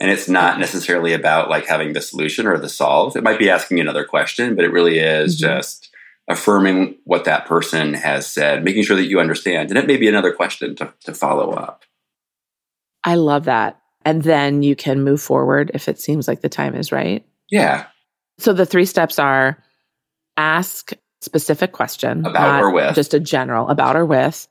And 0.00 0.10
it's 0.10 0.28
not 0.28 0.58
necessarily 0.58 1.12
about 1.12 1.50
like 1.50 1.66
having 1.66 1.92
the 1.92 2.00
solution 2.00 2.46
or 2.46 2.58
the 2.58 2.68
solve. 2.68 3.16
It 3.16 3.22
might 3.22 3.38
be 3.38 3.50
asking 3.50 3.80
another 3.80 4.04
question, 4.04 4.54
but 4.56 4.64
it 4.64 4.72
really 4.72 4.98
is 4.98 5.36
Mhm. 5.36 5.40
just 5.40 5.90
affirming 6.28 6.96
what 7.04 7.24
that 7.24 7.46
person 7.46 7.94
has 7.94 8.26
said, 8.26 8.64
making 8.64 8.84
sure 8.84 8.96
that 8.96 9.08
you 9.08 9.18
understand. 9.20 9.70
And 9.70 9.78
it 9.78 9.86
may 9.86 9.96
be 9.96 10.08
another 10.08 10.32
question 10.32 10.74
to, 10.76 10.92
to 11.04 11.14
follow 11.14 11.52
up. 11.52 11.84
I 13.04 13.14
love 13.16 13.44
that. 13.44 13.80
And 14.04 14.22
then 14.22 14.62
you 14.62 14.76
can 14.76 15.02
move 15.02 15.20
forward 15.20 15.70
if 15.74 15.88
it 15.88 16.00
seems 16.00 16.28
like 16.28 16.40
the 16.40 16.48
time 16.48 16.74
is 16.74 16.92
right. 16.92 17.24
Yeah. 17.50 17.86
So 18.38 18.52
the 18.52 18.66
three 18.66 18.84
steps 18.84 19.18
are 19.18 19.62
ask 20.36 20.92
specific 21.20 21.72
question 21.72 22.24
About 22.24 22.62
or 22.62 22.70
with. 22.72 22.94
just 22.94 23.14
a 23.14 23.20
general 23.20 23.68
about 23.68 23.96
or 23.96 24.06
with, 24.06 24.46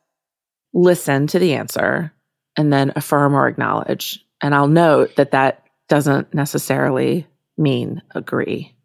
listen 0.73 1.27
to 1.27 1.39
the 1.39 1.53
answer, 1.53 2.11
and 2.57 2.71
then 2.73 2.91
affirm 2.95 3.33
or 3.33 3.47
acknowledge. 3.47 4.25
And 4.41 4.53
I'll 4.53 4.67
note 4.67 5.15
that 5.15 5.31
that 5.31 5.63
doesn't 5.87 6.33
necessarily 6.33 7.25
mean 7.57 8.01
agree. 8.13 8.75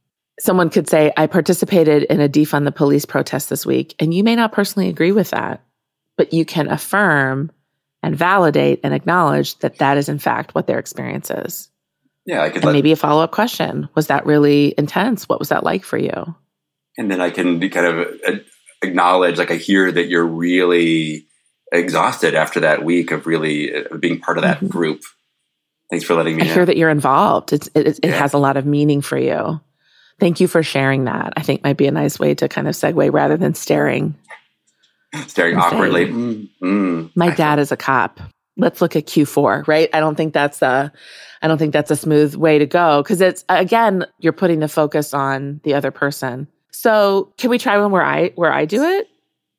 Someone 0.41 0.71
could 0.71 0.89
say, 0.89 1.13
I 1.17 1.27
participated 1.27 2.05
in 2.05 2.21
a 2.21 2.29
defund 2.29 2.65
the 2.65 2.73
police 2.73 3.05
protest 3.05 3.51
this 3.51 3.67
week, 3.67 3.95
and 3.99 4.15
you 4.15 4.25
may 4.25 4.37
not 4.37 4.53
personally 4.53 4.89
agree 4.89 5.13
with 5.13 5.31
that, 5.31 5.63
but 6.17 6.33
you 6.33 6.45
can 6.45 6.71
affirm 6.71 7.51
and 8.03 8.17
validate 8.17 8.81
and 8.83 8.95
acknowledge 8.95 9.59
that 9.59 9.79
that 9.79 9.99
is 9.99 10.09
in 10.09 10.19
fact 10.19 10.55
what 10.55 10.67
their 10.67 10.79
experience 10.79 11.31
is. 11.31 11.69
Yeah. 12.26 12.43
I 12.43 12.49
could 12.49 12.57
And 12.59 12.64
let, 12.67 12.73
maybe 12.73 12.93
a 12.93 12.97
follow 12.97 13.23
up 13.23 13.33
question 13.33 13.88
Was 13.95 14.07
that 14.09 14.26
really 14.26 14.75
intense? 14.79 15.29
What 15.29 15.38
was 15.38 15.49
that 15.50 15.64
like 15.64 15.85
for 15.85 15.99
you? 15.99 16.35
and 16.99 17.11
then 17.11 17.23
I 17.23 17.31
can 17.31 17.59
kind 17.71 17.87
of 17.87 18.07
uh, 18.29 18.33
acknowledge, 18.83 19.38
like 19.38 19.50
I 19.50 19.57
hear 19.57 19.91
that 19.91 20.09
you're 20.09 20.26
really 20.26 21.26
exhausted 21.73 22.35
after 22.35 22.61
that 22.61 22.85
week 22.85 23.11
of 23.12 23.26
really 23.26 23.75
uh, 23.75 23.97
being 23.97 24.21
part 24.21 24.37
of 24.37 24.43
that 24.45 24.61
Mhm. 24.61 24.69
group. 24.69 25.00
Thanks 25.91 26.05
for 26.05 26.14
letting 26.14 26.37
me 26.37 26.43
I 26.43 26.47
know. 26.49 26.52
hear 26.55 26.67
that 26.67 26.76
you're 26.76 26.91
involved. 26.91 27.52
It's, 27.55 27.69
it, 27.75 27.87
it 27.87 27.99
Yeah. 28.05 28.11
has 28.11 28.35
a 28.35 28.38
lot 28.38 28.59
of 28.59 28.67
meaning 28.67 29.00
for 29.00 29.17
you. 29.17 29.59
Thank 30.21 30.38
you 30.38 30.49
for 30.49 30.62
sharing 30.62 31.05
that. 31.05 31.33
I 31.37 31.43
think 31.43 31.62
might 31.64 31.79
be 31.79 31.87
a 31.87 31.91
nice 31.91 32.19
way 32.19 32.35
to 32.35 32.47
kind 32.49 32.69
of 32.69 32.75
segue 32.75 33.11
rather 33.12 33.37
than 33.38 33.55
staring. 33.55 34.14
Staring 35.29 35.57
awkwardly. 35.59 36.07
Mm, 36.07 36.49
mm. 36.62 37.11
My 37.17 37.26
I- 37.29 37.35
dad 37.35 37.59
is 37.59 37.73
a 37.73 37.76
cop. 37.76 38.21
Let's 38.57 38.81
look 38.83 38.97
at 38.97 39.07
Q4, 39.07 39.67
right? 39.67 39.89
I 39.95 40.01
don't 40.01 40.15
think 40.15 40.35
that's 40.35 40.61
a, 40.61 40.93
I 41.41 41.49
don't 41.49 41.59
think 41.59 41.73
that's 41.73 41.91
a 41.91 41.97
smooth 41.97 42.35
way 42.35 42.59
to 42.59 42.67
go 42.67 43.03
because 43.03 43.21
it's 43.21 43.45
again 43.49 44.05
you're 44.19 44.33
putting 44.35 44.61
the 44.61 44.69
focus 44.69 45.15
on 45.15 45.61
the 45.65 45.75
other 45.75 45.91
person. 45.91 46.49
So 46.71 47.33
can 47.39 47.49
we 47.51 47.59
try 47.59 47.79
one 47.79 47.91
where 47.93 48.05
I 48.05 48.31
where 48.35 48.53
I 48.53 48.65
do 48.67 48.83
it? 48.85 49.09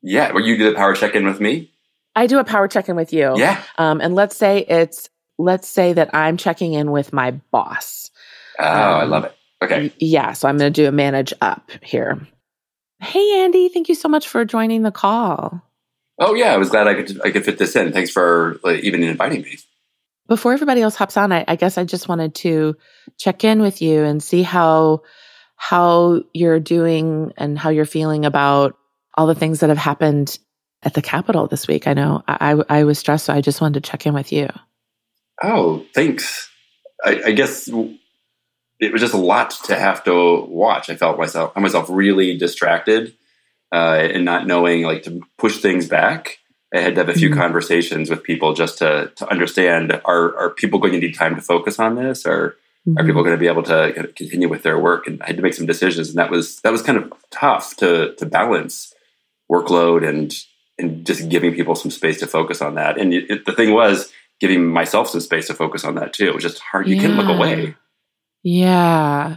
Yeah, 0.02 0.32
where 0.32 0.42
you 0.42 0.56
do 0.56 0.70
the 0.70 0.76
power 0.76 0.94
check 0.94 1.14
in 1.14 1.24
with 1.26 1.40
me? 1.40 1.72
I 2.14 2.26
do 2.28 2.38
a 2.38 2.44
power 2.44 2.68
check 2.68 2.88
in 2.88 2.94
with 2.94 3.12
you. 3.12 3.34
Yeah. 3.36 3.60
Um, 3.78 4.00
and 4.00 4.14
let's 4.14 4.36
say 4.36 4.60
it's 4.68 5.08
let's 5.38 5.66
say 5.66 5.92
that 5.94 6.14
I'm 6.14 6.36
checking 6.36 6.74
in 6.74 6.92
with 6.92 7.12
my 7.12 7.32
boss. 7.50 8.10
Oh, 8.60 8.64
I 8.64 9.02
Um, 9.02 9.10
love 9.10 9.24
it. 9.24 9.34
Okay. 9.62 9.92
Yeah, 9.98 10.32
so 10.34 10.46
I'm 10.48 10.56
going 10.58 10.72
to 10.72 10.82
do 10.82 10.86
a 10.86 10.92
manage 10.92 11.32
up 11.40 11.70
here. 11.82 12.24
Hey 13.00 13.42
Andy, 13.42 13.68
thank 13.68 13.88
you 13.88 13.94
so 13.96 14.08
much 14.08 14.28
for 14.28 14.44
joining 14.44 14.82
the 14.82 14.92
call. 14.92 15.62
Oh 16.18 16.34
yeah, 16.34 16.52
I 16.54 16.56
was 16.56 16.70
glad 16.70 16.86
I 16.86 16.94
could 16.94 17.20
I 17.24 17.30
could 17.30 17.44
fit 17.44 17.58
this 17.58 17.74
in. 17.76 17.92
Thanks 17.92 18.10
for 18.10 18.58
like, 18.62 18.80
even 18.80 19.02
inviting 19.02 19.42
me. 19.42 19.58
Before 20.26 20.52
everybody 20.52 20.80
else 20.80 20.94
hops 20.94 21.16
on, 21.16 21.32
I, 21.32 21.44
I 21.46 21.56
guess 21.56 21.76
I 21.76 21.84
just 21.84 22.08
wanted 22.08 22.34
to 22.36 22.76
check 23.18 23.44
in 23.44 23.60
with 23.60 23.82
you 23.82 24.02
and 24.04 24.22
see 24.22 24.42
how 24.42 25.02
how 25.56 26.22
you're 26.32 26.60
doing 26.60 27.32
and 27.36 27.58
how 27.58 27.70
you're 27.70 27.84
feeling 27.84 28.24
about 28.24 28.76
all 29.16 29.26
the 29.26 29.34
things 29.34 29.60
that 29.60 29.68
have 29.68 29.78
happened 29.78 30.38
at 30.82 30.94
the 30.94 31.02
Capitol 31.02 31.46
this 31.46 31.66
week. 31.66 31.86
I 31.86 31.94
know 31.94 32.22
I, 32.26 32.52
I, 32.52 32.78
I 32.80 32.84
was 32.84 32.98
stressed, 32.98 33.26
so 33.26 33.32
I 33.32 33.40
just 33.40 33.60
wanted 33.60 33.82
to 33.82 33.90
check 33.90 34.06
in 34.06 34.14
with 34.14 34.32
you. 34.32 34.48
Oh, 35.42 35.84
thanks. 35.94 36.50
I, 37.04 37.22
I 37.26 37.32
guess 37.32 37.68
it 37.68 38.92
was 38.92 39.00
just 39.00 39.14
a 39.14 39.18
lot 39.18 39.50
to 39.64 39.76
have 39.76 40.04
to 40.04 40.42
watch. 40.42 40.90
I 40.90 40.96
felt 40.96 41.18
myself 41.18 41.52
I 41.56 41.60
myself 41.60 41.86
really 41.90 42.36
distracted 42.36 43.16
uh, 43.72 43.98
and 44.12 44.24
not 44.24 44.46
knowing 44.46 44.82
like 44.82 45.02
to 45.04 45.20
push 45.38 45.58
things 45.58 45.88
back. 45.88 46.38
I 46.74 46.80
had 46.80 46.94
to 46.96 47.00
have 47.02 47.08
a 47.08 47.14
few 47.14 47.30
Mhm. 47.30 47.36
conversations 47.36 48.10
with 48.10 48.22
people 48.24 48.52
just 48.52 48.78
to 48.78 49.12
to 49.16 49.30
understand 49.30 49.92
are 50.04 50.36
are 50.36 50.50
people 50.50 50.78
going 50.80 50.92
to 50.92 50.98
need 51.00 51.14
time 51.14 51.36
to 51.36 51.40
focus 51.42 51.78
on 51.78 51.94
this 51.94 52.26
or 52.26 52.32
are 52.34 53.02
Mhm. 53.02 53.06
people 53.06 53.22
going 53.22 53.34
to 53.34 53.38
be 53.40 53.46
able 53.46 53.62
to 53.62 54.10
continue 54.16 54.48
with 54.48 54.62
their 54.64 54.78
work 54.78 55.06
and 55.06 55.22
i 55.22 55.26
had 55.28 55.36
to 55.36 55.42
make 55.42 55.54
some 55.54 55.66
decisions 55.66 56.08
and 56.10 56.18
that 56.18 56.30
was 56.30 56.60
that 56.62 56.72
was 56.72 56.82
kind 56.82 56.98
of 56.98 57.12
tough 57.30 57.76
to 57.76 58.14
to 58.16 58.26
balance 58.26 58.92
workload 59.50 60.06
and 60.06 60.34
and 60.78 61.06
just 61.06 61.28
giving 61.28 61.54
people 61.54 61.74
some 61.76 61.90
space 61.92 62.18
to 62.20 62.26
focus 62.26 62.60
on 62.60 62.74
that 62.74 62.98
and 62.98 63.14
it, 63.14 63.30
it- 63.30 63.44
the 63.46 63.52
thing 63.52 63.72
was 63.72 64.12
giving 64.40 64.66
myself 64.66 65.08
some 65.08 65.20
space 65.20 65.46
to 65.46 65.54
focus 65.54 65.84
on 65.84 65.94
that 65.94 66.12
too 66.12 66.26
it 66.26 66.34
was 66.34 66.42
just 66.42 66.58
hard 66.58 66.88
you 66.88 67.00
can't 67.00 67.14
look 67.16 67.28
away 67.28 67.74
Yeah. 68.42 69.36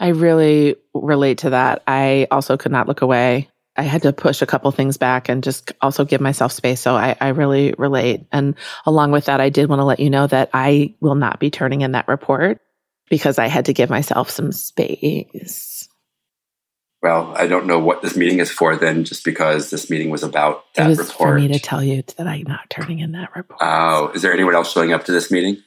I 0.00 0.08
really 0.08 0.76
relate 0.94 1.38
to 1.38 1.50
that. 1.50 1.82
I 1.86 2.26
also 2.32 2.56
could 2.56 2.72
not 2.72 2.88
look 2.88 3.02
away. 3.02 3.48
I 3.76 3.82
had 3.82 4.02
to 4.02 4.12
push 4.12 4.42
a 4.42 4.46
couple 4.46 4.70
things 4.70 4.96
back 4.96 5.28
and 5.28 5.42
just 5.42 5.72
also 5.80 6.04
give 6.04 6.20
myself 6.20 6.52
space. 6.52 6.80
So 6.80 6.94
I, 6.94 7.16
I 7.20 7.28
really 7.28 7.74
relate. 7.78 8.26
And 8.30 8.54
along 8.84 9.12
with 9.12 9.26
that, 9.26 9.40
I 9.40 9.48
did 9.48 9.68
want 9.68 9.80
to 9.80 9.84
let 9.84 10.00
you 10.00 10.10
know 10.10 10.26
that 10.26 10.50
I 10.52 10.94
will 11.00 11.14
not 11.14 11.40
be 11.40 11.50
turning 11.50 11.80
in 11.80 11.92
that 11.92 12.08
report 12.08 12.60
because 13.08 13.38
I 13.38 13.46
had 13.46 13.66
to 13.66 13.72
give 13.72 13.90
myself 13.90 14.30
some 14.30 14.52
space. 14.52 15.88
well 17.02 17.34
i 17.36 17.46
don't 17.46 17.66
know 17.66 17.78
what 17.78 18.00
this 18.00 18.16
meeting 18.16 18.38
is 18.38 18.50
for 18.50 18.76
then 18.76 19.04
just 19.04 19.24
because 19.24 19.70
this 19.70 19.90
meeting 19.90 20.08
was 20.08 20.22
about 20.22 20.64
it 20.72 20.76
that 20.76 20.88
was 20.88 20.98
report 20.98 21.16
for 21.16 21.34
me 21.34 21.48
to 21.48 21.58
tell 21.58 21.82
you 21.82 22.02
that 22.16 22.26
I'm 22.26 22.44
not 22.44 22.70
turning 22.70 23.00
in 23.00 23.12
that 23.12 23.34
report. 23.36 23.58
oh 23.60 24.12
is 24.14 24.22
there 24.22 24.32
anyone 24.32 24.54
else 24.54 24.72
showing 24.72 24.92
up 24.92 25.04
to 25.06 25.12
this 25.12 25.30
meeting 25.30 25.62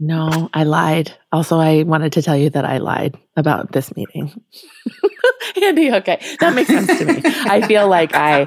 no, 0.00 0.50
I 0.52 0.64
lied. 0.64 1.16
Also, 1.30 1.58
I 1.58 1.84
wanted 1.84 2.12
to 2.14 2.22
tell 2.22 2.36
you 2.36 2.50
that 2.50 2.64
I 2.64 2.78
lied 2.78 3.16
about 3.36 3.72
this 3.72 3.94
meeting. 3.96 4.32
Andy, 5.62 5.92
okay, 5.92 6.20
that 6.40 6.54
makes 6.54 6.68
sense 6.68 6.98
to 6.98 7.04
me. 7.04 7.22
I 7.24 7.66
feel 7.66 7.88
like 7.88 8.14
I 8.14 8.42
uh, 8.42 8.46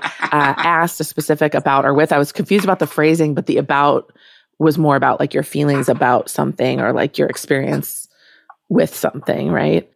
asked 0.57 0.99
a 0.99 1.03
specific 1.03 1.53
about 1.53 1.85
or 1.85 1.93
with. 1.93 2.11
I 2.11 2.17
was 2.17 2.31
confused 2.31 2.65
about 2.65 2.79
the 2.79 2.87
phrasing, 2.87 3.33
but 3.33 3.45
the 3.45 3.57
about 3.57 4.11
was 4.59 4.77
more 4.77 4.95
about 4.95 5.19
like 5.19 5.33
your 5.33 5.43
feelings 5.43 5.87
about 5.87 6.29
something 6.29 6.81
or 6.81 6.91
like 6.91 7.17
your 7.17 7.29
experience 7.29 8.07
with 8.69 8.93
something, 8.93 9.51
right? 9.51 9.89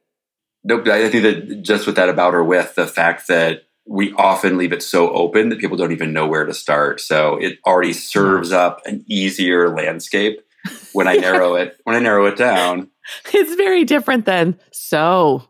Nope. 0.63 0.87
I 0.87 1.09
think 1.09 1.23
that 1.23 1.61
just 1.63 1.87
with 1.87 1.95
that 1.95 2.09
about 2.09 2.35
or 2.35 2.43
with 2.43 2.75
the 2.75 2.87
fact 2.87 3.27
that 3.27 3.63
we 3.85 4.13
often 4.13 4.57
leave 4.57 4.71
it 4.71 4.83
so 4.83 5.09
open 5.11 5.49
that 5.49 5.59
people 5.59 5.75
don't 5.75 5.91
even 5.91 6.13
know 6.13 6.27
where 6.27 6.45
to 6.45 6.53
start. 6.53 7.01
So 7.01 7.35
it 7.37 7.57
already 7.65 7.93
serves 7.93 8.51
up 8.51 8.81
an 8.85 9.03
easier 9.07 9.75
landscape 9.75 10.39
when 10.93 11.07
I 11.07 11.15
narrow 11.15 11.55
it 11.55 11.77
when 11.83 11.95
I 11.95 11.99
narrow 11.99 12.25
it 12.25 12.37
down. 12.37 12.89
It's 13.33 13.55
very 13.55 13.83
different 13.83 14.25
than 14.25 14.57
so 14.71 15.43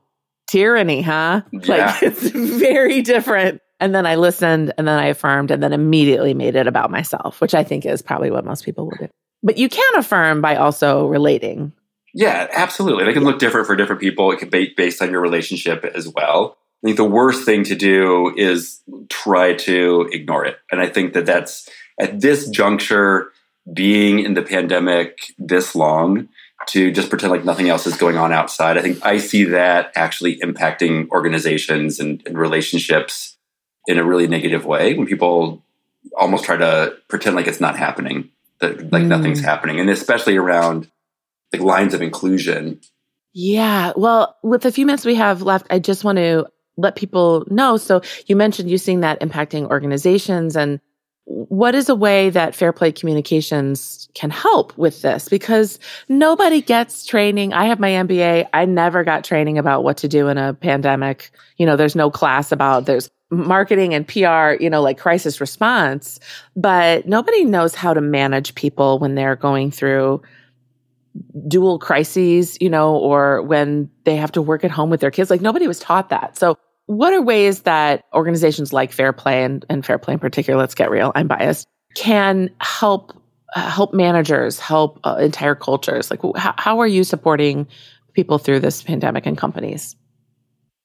tyranny, 0.47 1.01
huh? 1.01 1.41
Yeah. 1.51 1.75
Like 1.75 2.03
it's 2.03 2.29
very 2.29 3.01
different. 3.01 3.61
And 3.79 3.93
then 3.93 4.05
I 4.05 4.15
listened 4.15 4.73
and 4.77 4.87
then 4.87 4.99
I 4.99 5.07
affirmed 5.07 5.51
and 5.51 5.61
then 5.61 5.73
immediately 5.73 6.33
made 6.33 6.55
it 6.55 6.65
about 6.65 6.91
myself, 6.91 7.41
which 7.41 7.53
I 7.53 7.63
think 7.63 7.85
is 7.85 8.01
probably 8.01 8.31
what 8.31 8.45
most 8.45 8.63
people 8.63 8.85
would 8.85 8.99
do. 8.99 9.07
But 9.43 9.57
you 9.57 9.69
can 9.69 9.91
affirm 9.95 10.41
by 10.41 10.55
also 10.55 11.07
relating. 11.07 11.73
Yeah, 12.13 12.47
absolutely. 12.51 13.05
It 13.09 13.13
can 13.13 13.23
look 13.23 13.39
different 13.39 13.67
for 13.67 13.75
different 13.75 14.01
people. 14.01 14.31
It 14.31 14.39
can 14.39 14.49
be 14.49 14.73
based 14.75 15.01
on 15.01 15.11
your 15.11 15.21
relationship 15.21 15.83
as 15.83 16.07
well. 16.07 16.57
I 16.83 16.87
think 16.87 16.97
the 16.97 17.05
worst 17.05 17.45
thing 17.45 17.63
to 17.65 17.75
do 17.75 18.33
is 18.35 18.81
try 19.09 19.53
to 19.53 20.09
ignore 20.11 20.45
it. 20.45 20.57
And 20.71 20.81
I 20.81 20.87
think 20.87 21.13
that 21.13 21.25
that's 21.25 21.69
at 21.99 22.21
this 22.21 22.49
juncture, 22.49 23.31
being 23.71 24.19
in 24.19 24.33
the 24.33 24.41
pandemic 24.41 25.33
this 25.37 25.75
long, 25.75 26.29
to 26.67 26.91
just 26.91 27.09
pretend 27.09 27.31
like 27.31 27.43
nothing 27.43 27.69
else 27.69 27.87
is 27.87 27.97
going 27.97 28.17
on 28.17 28.31
outside. 28.31 28.77
I 28.77 28.81
think 28.81 29.03
I 29.03 29.17
see 29.17 29.45
that 29.45 29.91
actually 29.95 30.37
impacting 30.37 31.09
organizations 31.09 31.99
and, 31.99 32.21
and 32.25 32.37
relationships 32.37 33.37
in 33.87 33.97
a 33.97 34.03
really 34.03 34.27
negative 34.27 34.65
way 34.65 34.93
when 34.93 35.07
people 35.07 35.63
almost 36.17 36.43
try 36.45 36.57
to 36.57 36.95
pretend 37.07 37.35
like 37.35 37.47
it's 37.47 37.59
not 37.61 37.77
happening, 37.77 38.29
that 38.59 38.91
like 38.91 39.03
Mm. 39.03 39.07
nothing's 39.07 39.39
happening, 39.41 39.79
and 39.79 39.89
especially 39.89 40.37
around 40.37 40.89
like 41.51 41.61
lines 41.63 41.93
of 41.93 42.01
inclusion. 42.01 42.79
Yeah. 43.33 43.93
Well, 43.95 44.37
with 44.43 44.61
the 44.61 44.71
few 44.71 44.85
minutes 44.85 45.05
we 45.05 45.15
have 45.15 45.41
left, 45.41 45.65
I 45.69 45.79
just 45.79 46.03
want 46.03 46.17
to 46.17 46.45
let 46.77 46.95
people 46.95 47.45
know. 47.49 47.77
So 47.77 48.01
you 48.27 48.35
mentioned 48.35 48.69
you 48.69 48.77
seeing 48.77 49.01
that 49.01 49.19
impacting 49.19 49.69
organizations 49.69 50.55
and 50.55 50.79
what 51.25 51.75
is 51.75 51.87
a 51.87 51.95
way 51.95 52.29
that 52.31 52.55
Fair 52.55 52.73
Play 52.73 52.91
Communications 52.91 54.09
can 54.15 54.29
help 54.29 54.77
with 54.77 55.01
this? 55.01 55.29
Because 55.29 55.79
nobody 56.09 56.61
gets 56.61 57.05
training. 57.05 57.53
I 57.53 57.65
have 57.65 57.79
my 57.79 57.89
MBA. 57.89 58.47
I 58.53 58.65
never 58.65 59.03
got 59.03 59.23
training 59.23 59.57
about 59.57 59.83
what 59.83 59.97
to 59.97 60.07
do 60.07 60.27
in 60.27 60.37
a 60.37 60.53
pandemic. 60.53 61.31
You 61.57 61.65
know, 61.65 61.75
there's 61.75 61.95
no 61.95 62.09
class 62.09 62.51
about 62.51 62.85
there's 62.85 63.09
marketing 63.29 63.93
and 63.93 64.07
PR, 64.07 64.61
you 64.61 64.69
know, 64.69 64.81
like 64.81 64.97
crisis 64.97 65.39
response, 65.39 66.19
but 66.55 67.07
nobody 67.07 67.45
knows 67.45 67.75
how 67.75 67.93
to 67.93 68.01
manage 68.01 68.55
people 68.55 68.99
when 68.99 69.15
they're 69.15 69.37
going 69.37 69.71
through 69.71 70.21
dual 71.47 71.79
crises, 71.79 72.57
you 72.59 72.69
know, 72.69 72.95
or 72.95 73.41
when 73.43 73.89
they 74.03 74.15
have 74.15 74.31
to 74.33 74.41
work 74.41 74.63
at 74.63 74.71
home 74.71 74.89
with 74.89 74.99
their 74.99 75.11
kids. 75.11 75.29
Like 75.29 75.41
nobody 75.41 75.67
was 75.67 75.79
taught 75.79 76.09
that. 76.09 76.37
So 76.37 76.57
what 76.91 77.13
are 77.13 77.21
ways 77.21 77.61
that 77.61 78.03
organizations 78.13 78.73
like 78.73 78.91
Fair 78.91 79.13
Play 79.13 79.45
and, 79.45 79.65
and 79.69 79.85
Fair 79.85 79.97
Play 79.97 80.15
in 80.15 80.19
particular, 80.19 80.59
let's 80.59 80.75
get 80.75 80.91
real, 80.91 81.13
I'm 81.15 81.25
biased, 81.25 81.65
can 81.95 82.49
help 82.59 83.13
uh, 83.55 83.69
help 83.69 83.93
managers, 83.93 84.59
help 84.59 84.99
uh, 85.05 85.15
entire 85.21 85.55
cultures? 85.55 86.11
Like, 86.11 86.19
how, 86.35 86.53
how 86.57 86.79
are 86.79 86.87
you 86.87 87.05
supporting 87.05 87.67
people 88.13 88.39
through 88.39 88.59
this 88.59 88.83
pandemic 88.83 89.25
and 89.25 89.37
companies? 89.37 89.95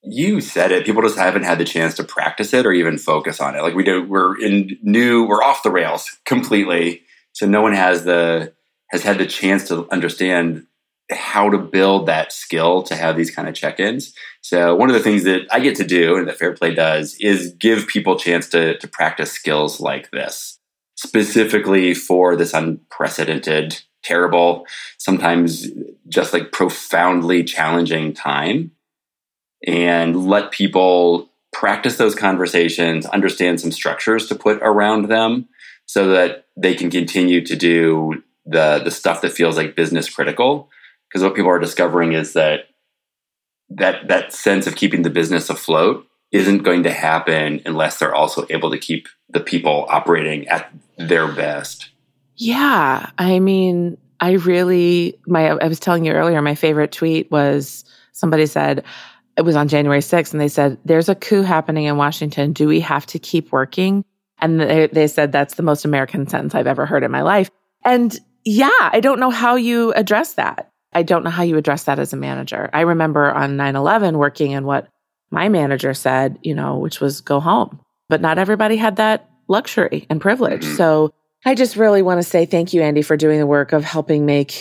You 0.04 0.40
said 0.40 0.70
it. 0.70 0.86
People 0.86 1.02
just 1.02 1.18
haven't 1.18 1.42
had 1.42 1.58
the 1.58 1.64
chance 1.64 1.94
to 1.94 2.04
practice 2.04 2.54
it 2.54 2.66
or 2.66 2.72
even 2.72 2.98
focus 2.98 3.40
on 3.40 3.56
it. 3.56 3.62
Like 3.62 3.75
we 3.75 3.82
do, 3.82 4.04
we're 4.04 4.40
in 4.40 4.78
new, 4.82 5.26
we're 5.26 5.42
off 5.42 5.64
the 5.64 5.72
rails 5.72 6.08
completely. 6.25 7.02
So 7.32 7.46
no 7.46 7.62
one 7.62 7.72
has 7.72 8.04
the 8.04 8.54
has 8.90 9.02
had 9.02 9.18
the 9.18 9.26
chance 9.26 9.66
to 9.68 9.90
understand 9.90 10.68
how 11.10 11.48
to 11.50 11.58
build 11.58 12.06
that 12.06 12.32
skill 12.32 12.82
to 12.82 12.96
have 12.96 13.16
these 13.16 13.30
kind 13.30 13.48
of 13.48 13.54
check-ins. 13.54 14.12
So 14.40 14.75
one 14.75 14.90
of 14.90 14.94
the 14.94 15.02
things 15.02 15.25
that 15.25 15.46
I 15.52 15.60
get 15.60 15.76
to 15.76 15.84
do 15.84 16.16
and 16.16 16.26
that 16.26 16.38
Fair 16.38 16.52
Play 16.52 16.75
does 16.75 17.16
is 17.20 17.54
give 17.60 17.86
people 17.86 18.18
chance 18.18 18.48
to, 18.50 18.76
to 18.78 18.88
practice 18.88 19.32
skills 19.32 19.80
like 19.80 20.10
this, 20.10 20.58
specifically 20.96 21.94
for 21.94 22.34
this 22.34 22.52
unprecedented, 22.52 23.82
terrible, 24.02 24.66
sometimes 24.98 25.68
just 26.08 26.32
like 26.32 26.50
profoundly 26.52 27.44
challenging 27.44 28.12
time 28.12 28.72
and 29.66 30.26
let 30.26 30.50
people 30.50 31.30
practice 31.52 31.96
those 31.96 32.14
conversations, 32.14 33.06
understand 33.06 33.60
some 33.60 33.72
structures 33.72 34.26
to 34.26 34.34
put 34.34 34.58
around 34.60 35.08
them 35.08 35.48
so 35.86 36.08
that 36.08 36.46
they 36.56 36.75
can 36.75 36.90
continue 36.90 37.44
to 37.44 37.56
do 37.56 38.22
the 38.44 38.80
the 38.84 38.90
stuff 38.90 39.22
that 39.22 39.32
feels 39.32 39.56
like 39.56 39.75
business 39.75 40.08
critical 40.08 40.68
because 41.08 41.22
what 41.22 41.34
people 41.34 41.50
are 41.50 41.58
discovering 41.58 42.12
is 42.12 42.32
that 42.34 42.68
that 43.70 44.08
that 44.08 44.32
sense 44.32 44.66
of 44.66 44.76
keeping 44.76 45.02
the 45.02 45.10
business 45.10 45.50
afloat 45.50 46.06
isn't 46.32 46.58
going 46.58 46.82
to 46.82 46.92
happen 46.92 47.60
unless 47.64 47.98
they're 47.98 48.14
also 48.14 48.46
able 48.50 48.70
to 48.70 48.78
keep 48.78 49.08
the 49.28 49.40
people 49.40 49.86
operating 49.88 50.46
at 50.48 50.72
their 50.98 51.28
best. 51.28 51.90
Yeah, 52.36 53.10
I 53.18 53.38
mean, 53.38 53.96
I 54.20 54.32
really 54.32 55.18
my 55.26 55.48
I 55.48 55.68
was 55.68 55.80
telling 55.80 56.04
you 56.04 56.12
earlier 56.12 56.40
my 56.42 56.54
favorite 56.54 56.92
tweet 56.92 57.30
was 57.30 57.84
somebody 58.12 58.46
said 58.46 58.84
it 59.36 59.42
was 59.42 59.56
on 59.56 59.68
January 59.68 60.00
6th 60.00 60.32
and 60.32 60.40
they 60.40 60.48
said 60.48 60.78
there's 60.84 61.08
a 61.08 61.14
coup 61.14 61.42
happening 61.42 61.84
in 61.84 61.96
Washington. 61.96 62.52
Do 62.52 62.66
we 62.66 62.80
have 62.80 63.06
to 63.06 63.18
keep 63.18 63.52
working? 63.52 64.04
And 64.38 64.60
they, 64.60 64.86
they 64.88 65.06
said 65.08 65.32
that's 65.32 65.54
the 65.54 65.62
most 65.62 65.84
American 65.84 66.26
sentence 66.26 66.54
I've 66.54 66.66
ever 66.66 66.86
heard 66.86 67.04
in 67.04 67.10
my 67.10 67.22
life. 67.22 67.50
And 67.84 68.18
yeah, 68.44 68.70
I 68.80 69.00
don't 69.00 69.20
know 69.20 69.30
how 69.30 69.56
you 69.56 69.92
address 69.92 70.34
that. 70.34 70.70
I 70.97 71.03
don't 71.03 71.25
know 71.25 71.31
how 71.31 71.43
you 71.43 71.59
address 71.59 71.85
that 71.85 71.99
as 71.99 72.15
a 72.15 72.17
manager. 72.17 72.71
I 72.73 72.81
remember 72.81 73.31
on 73.31 73.59
9 73.59 73.76
11 73.76 74.17
working 74.17 74.53
in 74.53 74.65
what 74.65 74.88
my 75.31 75.50
manager 75.50 75.93
said, 75.93 76.38
you 76.41 76.55
know, 76.55 76.79
which 76.79 77.03
was 77.03 77.21
go 77.21 77.38
home. 77.38 77.81
But 78.09 78.23
not 78.23 78.38
everybody 78.38 78.76
had 78.76 78.97
that 78.97 79.29
luxury 79.47 80.07
and 80.09 80.23
privilege. 80.23 80.65
Mm-hmm. 80.65 80.76
So 80.76 81.12
I 81.45 81.55
just 81.55 81.76
really 81.76 82.00
want 82.00 82.23
to 82.23 82.26
say 82.26 82.47
thank 82.47 82.73
you, 82.73 82.81
Andy, 82.81 83.03
for 83.03 83.15
doing 83.15 83.38
the 83.38 83.47
work 83.47 83.75
of 83.75 83.85
helping 83.85 84.25
make 84.25 84.53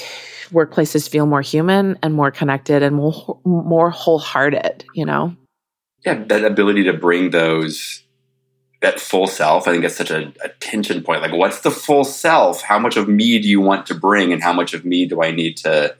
workplaces 0.49 1.07
feel 1.07 1.25
more 1.25 1.41
human 1.41 1.97
and 2.03 2.13
more 2.13 2.31
connected 2.31 2.83
and 2.83 2.97
more, 2.97 3.39
more 3.45 3.89
wholehearted, 3.89 4.83
you 4.93 5.05
know? 5.05 5.37
Yeah, 6.05 6.21
that 6.25 6.43
ability 6.43 6.83
to 6.83 6.93
bring 6.93 7.29
those 7.29 8.03
that 8.81 8.99
full 8.99 9.27
self. 9.27 9.69
I 9.69 9.71
think 9.71 9.83
that's 9.83 9.95
such 9.95 10.11
a, 10.11 10.33
a, 10.43 10.49
tension 10.59 11.01
point. 11.01 11.21
Like, 11.21 11.31
what's 11.31 11.61
the 11.61 11.71
full 11.71 12.03
self? 12.03 12.61
How 12.61 12.77
much 12.77 12.97
of 12.97 13.07
me 13.07 13.39
do 13.39 13.47
you 13.47 13.61
want 13.61 13.85
to 13.85 13.95
bring, 13.95 14.33
and 14.33 14.43
how 14.43 14.51
much 14.51 14.73
of 14.73 14.83
me 14.83 15.05
do 15.05 15.23
I 15.23 15.31
need 15.31 15.55
to 15.57 15.95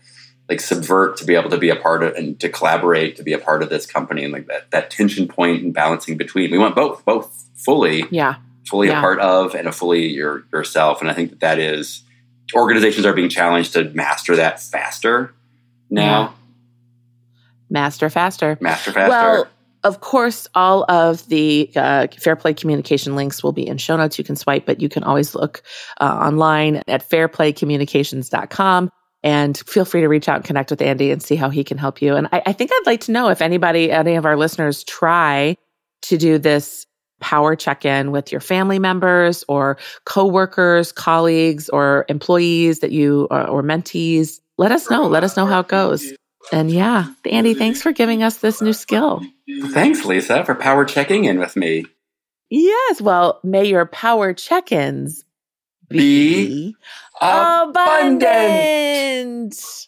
like 0.49 0.59
subvert 0.59 1.17
to 1.17 1.25
be 1.25 1.35
able 1.35 1.49
to 1.49 1.57
be 1.57 1.69
a 1.69 1.75
part 1.75 2.03
of 2.03 2.13
and 2.15 2.39
to 2.39 2.49
collaborate 2.49 3.15
to 3.15 3.23
be 3.23 3.33
a 3.33 3.37
part 3.37 3.63
of 3.63 3.69
this 3.69 3.85
company 3.85 4.23
and 4.23 4.33
like 4.33 4.47
that 4.47 4.69
that 4.71 4.89
tension 4.89 5.27
point 5.27 5.63
and 5.63 5.73
balancing 5.73 6.17
between 6.17 6.51
we 6.51 6.57
want 6.57 6.75
both 6.75 7.03
both 7.05 7.45
fully 7.55 8.03
yeah 8.11 8.35
fully 8.67 8.87
yeah. 8.87 8.97
a 8.97 9.01
part 9.01 9.19
of 9.19 9.55
and 9.55 9.67
a 9.67 9.71
fully 9.71 10.07
your 10.07 10.45
yourself 10.51 11.01
and 11.01 11.09
i 11.09 11.13
think 11.13 11.29
that 11.29 11.39
that 11.39 11.59
is 11.59 12.03
organizations 12.55 13.05
are 13.05 13.13
being 13.13 13.29
challenged 13.29 13.73
to 13.73 13.85
master 13.91 14.35
that 14.35 14.61
faster 14.61 15.33
now 15.89 16.21
yeah. 16.21 16.31
master 17.69 18.09
faster 18.09 18.57
master 18.61 18.91
faster 18.91 19.09
well 19.09 19.47
of 19.83 20.01
course, 20.01 20.47
all 20.55 20.83
of 20.89 21.27
the 21.27 21.71
uh, 21.75 22.07
Fair 22.17 22.35
Play 22.35 22.55
communication 22.55 23.15
links 23.15 23.43
will 23.43 23.51
be 23.51 23.67
in 23.67 23.77
show 23.77 23.95
notes. 23.95 24.17
You 24.17 24.23
can 24.23 24.35
swipe, 24.35 24.65
but 24.65 24.81
you 24.81 24.89
can 24.89 25.03
always 25.03 25.35
look 25.35 25.61
uh, 26.01 26.05
online 26.05 26.81
at 26.87 27.07
fairplaycommunications.com. 27.07 28.89
And 29.25 29.57
feel 29.57 29.85
free 29.85 30.01
to 30.01 30.07
reach 30.07 30.29
out 30.29 30.35
and 30.35 30.45
connect 30.45 30.69
with 30.69 30.83
Andy 30.83 31.09
and 31.09 31.21
see 31.21 31.35
how 31.35 31.49
he 31.49 31.63
can 31.63 31.79
help 31.79 31.99
you. 31.99 32.15
And 32.15 32.27
I, 32.31 32.43
I 32.45 32.53
think 32.53 32.69
I'd 32.71 32.85
like 32.85 33.01
to 33.01 33.11
know 33.11 33.29
if 33.29 33.41
anybody, 33.41 33.91
any 33.91 34.15
of 34.15 34.25
our 34.25 34.37
listeners 34.37 34.83
try 34.83 35.57
to 36.03 36.17
do 36.17 36.37
this 36.37 36.85
power 37.19 37.55
check 37.55 37.85
in 37.85 38.11
with 38.11 38.31
your 38.31 38.39
family 38.39 38.77
members 38.77 39.43
or 39.47 39.77
coworkers, 40.05 40.91
colleagues, 40.91 41.69
or 41.69 42.05
employees 42.07 42.81
that 42.81 42.91
you 42.91 43.27
or, 43.31 43.47
or 43.47 43.63
mentees. 43.63 44.39
Let 44.59 44.71
us 44.71 44.91
know. 44.91 45.07
Let 45.07 45.23
us 45.23 45.35
know 45.35 45.47
how 45.47 45.61
it 45.61 45.67
goes. 45.67 46.13
And 46.51 46.69
yeah, 46.69 47.07
Andy, 47.25 47.55
thanks 47.55 47.81
for 47.81 47.91
giving 47.91 48.21
us 48.21 48.37
this 48.37 48.61
new 48.61 48.73
skill. 48.73 49.23
Thanks, 49.69 50.05
Lisa, 50.05 50.45
for 50.45 50.53
power 50.53 50.85
checking 50.85 51.25
in 51.25 51.39
with 51.39 51.55
me. 51.55 51.87
Yes. 52.51 53.01
Well, 53.01 53.39
may 53.43 53.65
your 53.65 53.87
power 53.87 54.33
check 54.33 54.71
ins 54.71 55.25
be, 55.89 56.75
abundant. 57.21 58.23
abundant. 58.23 59.87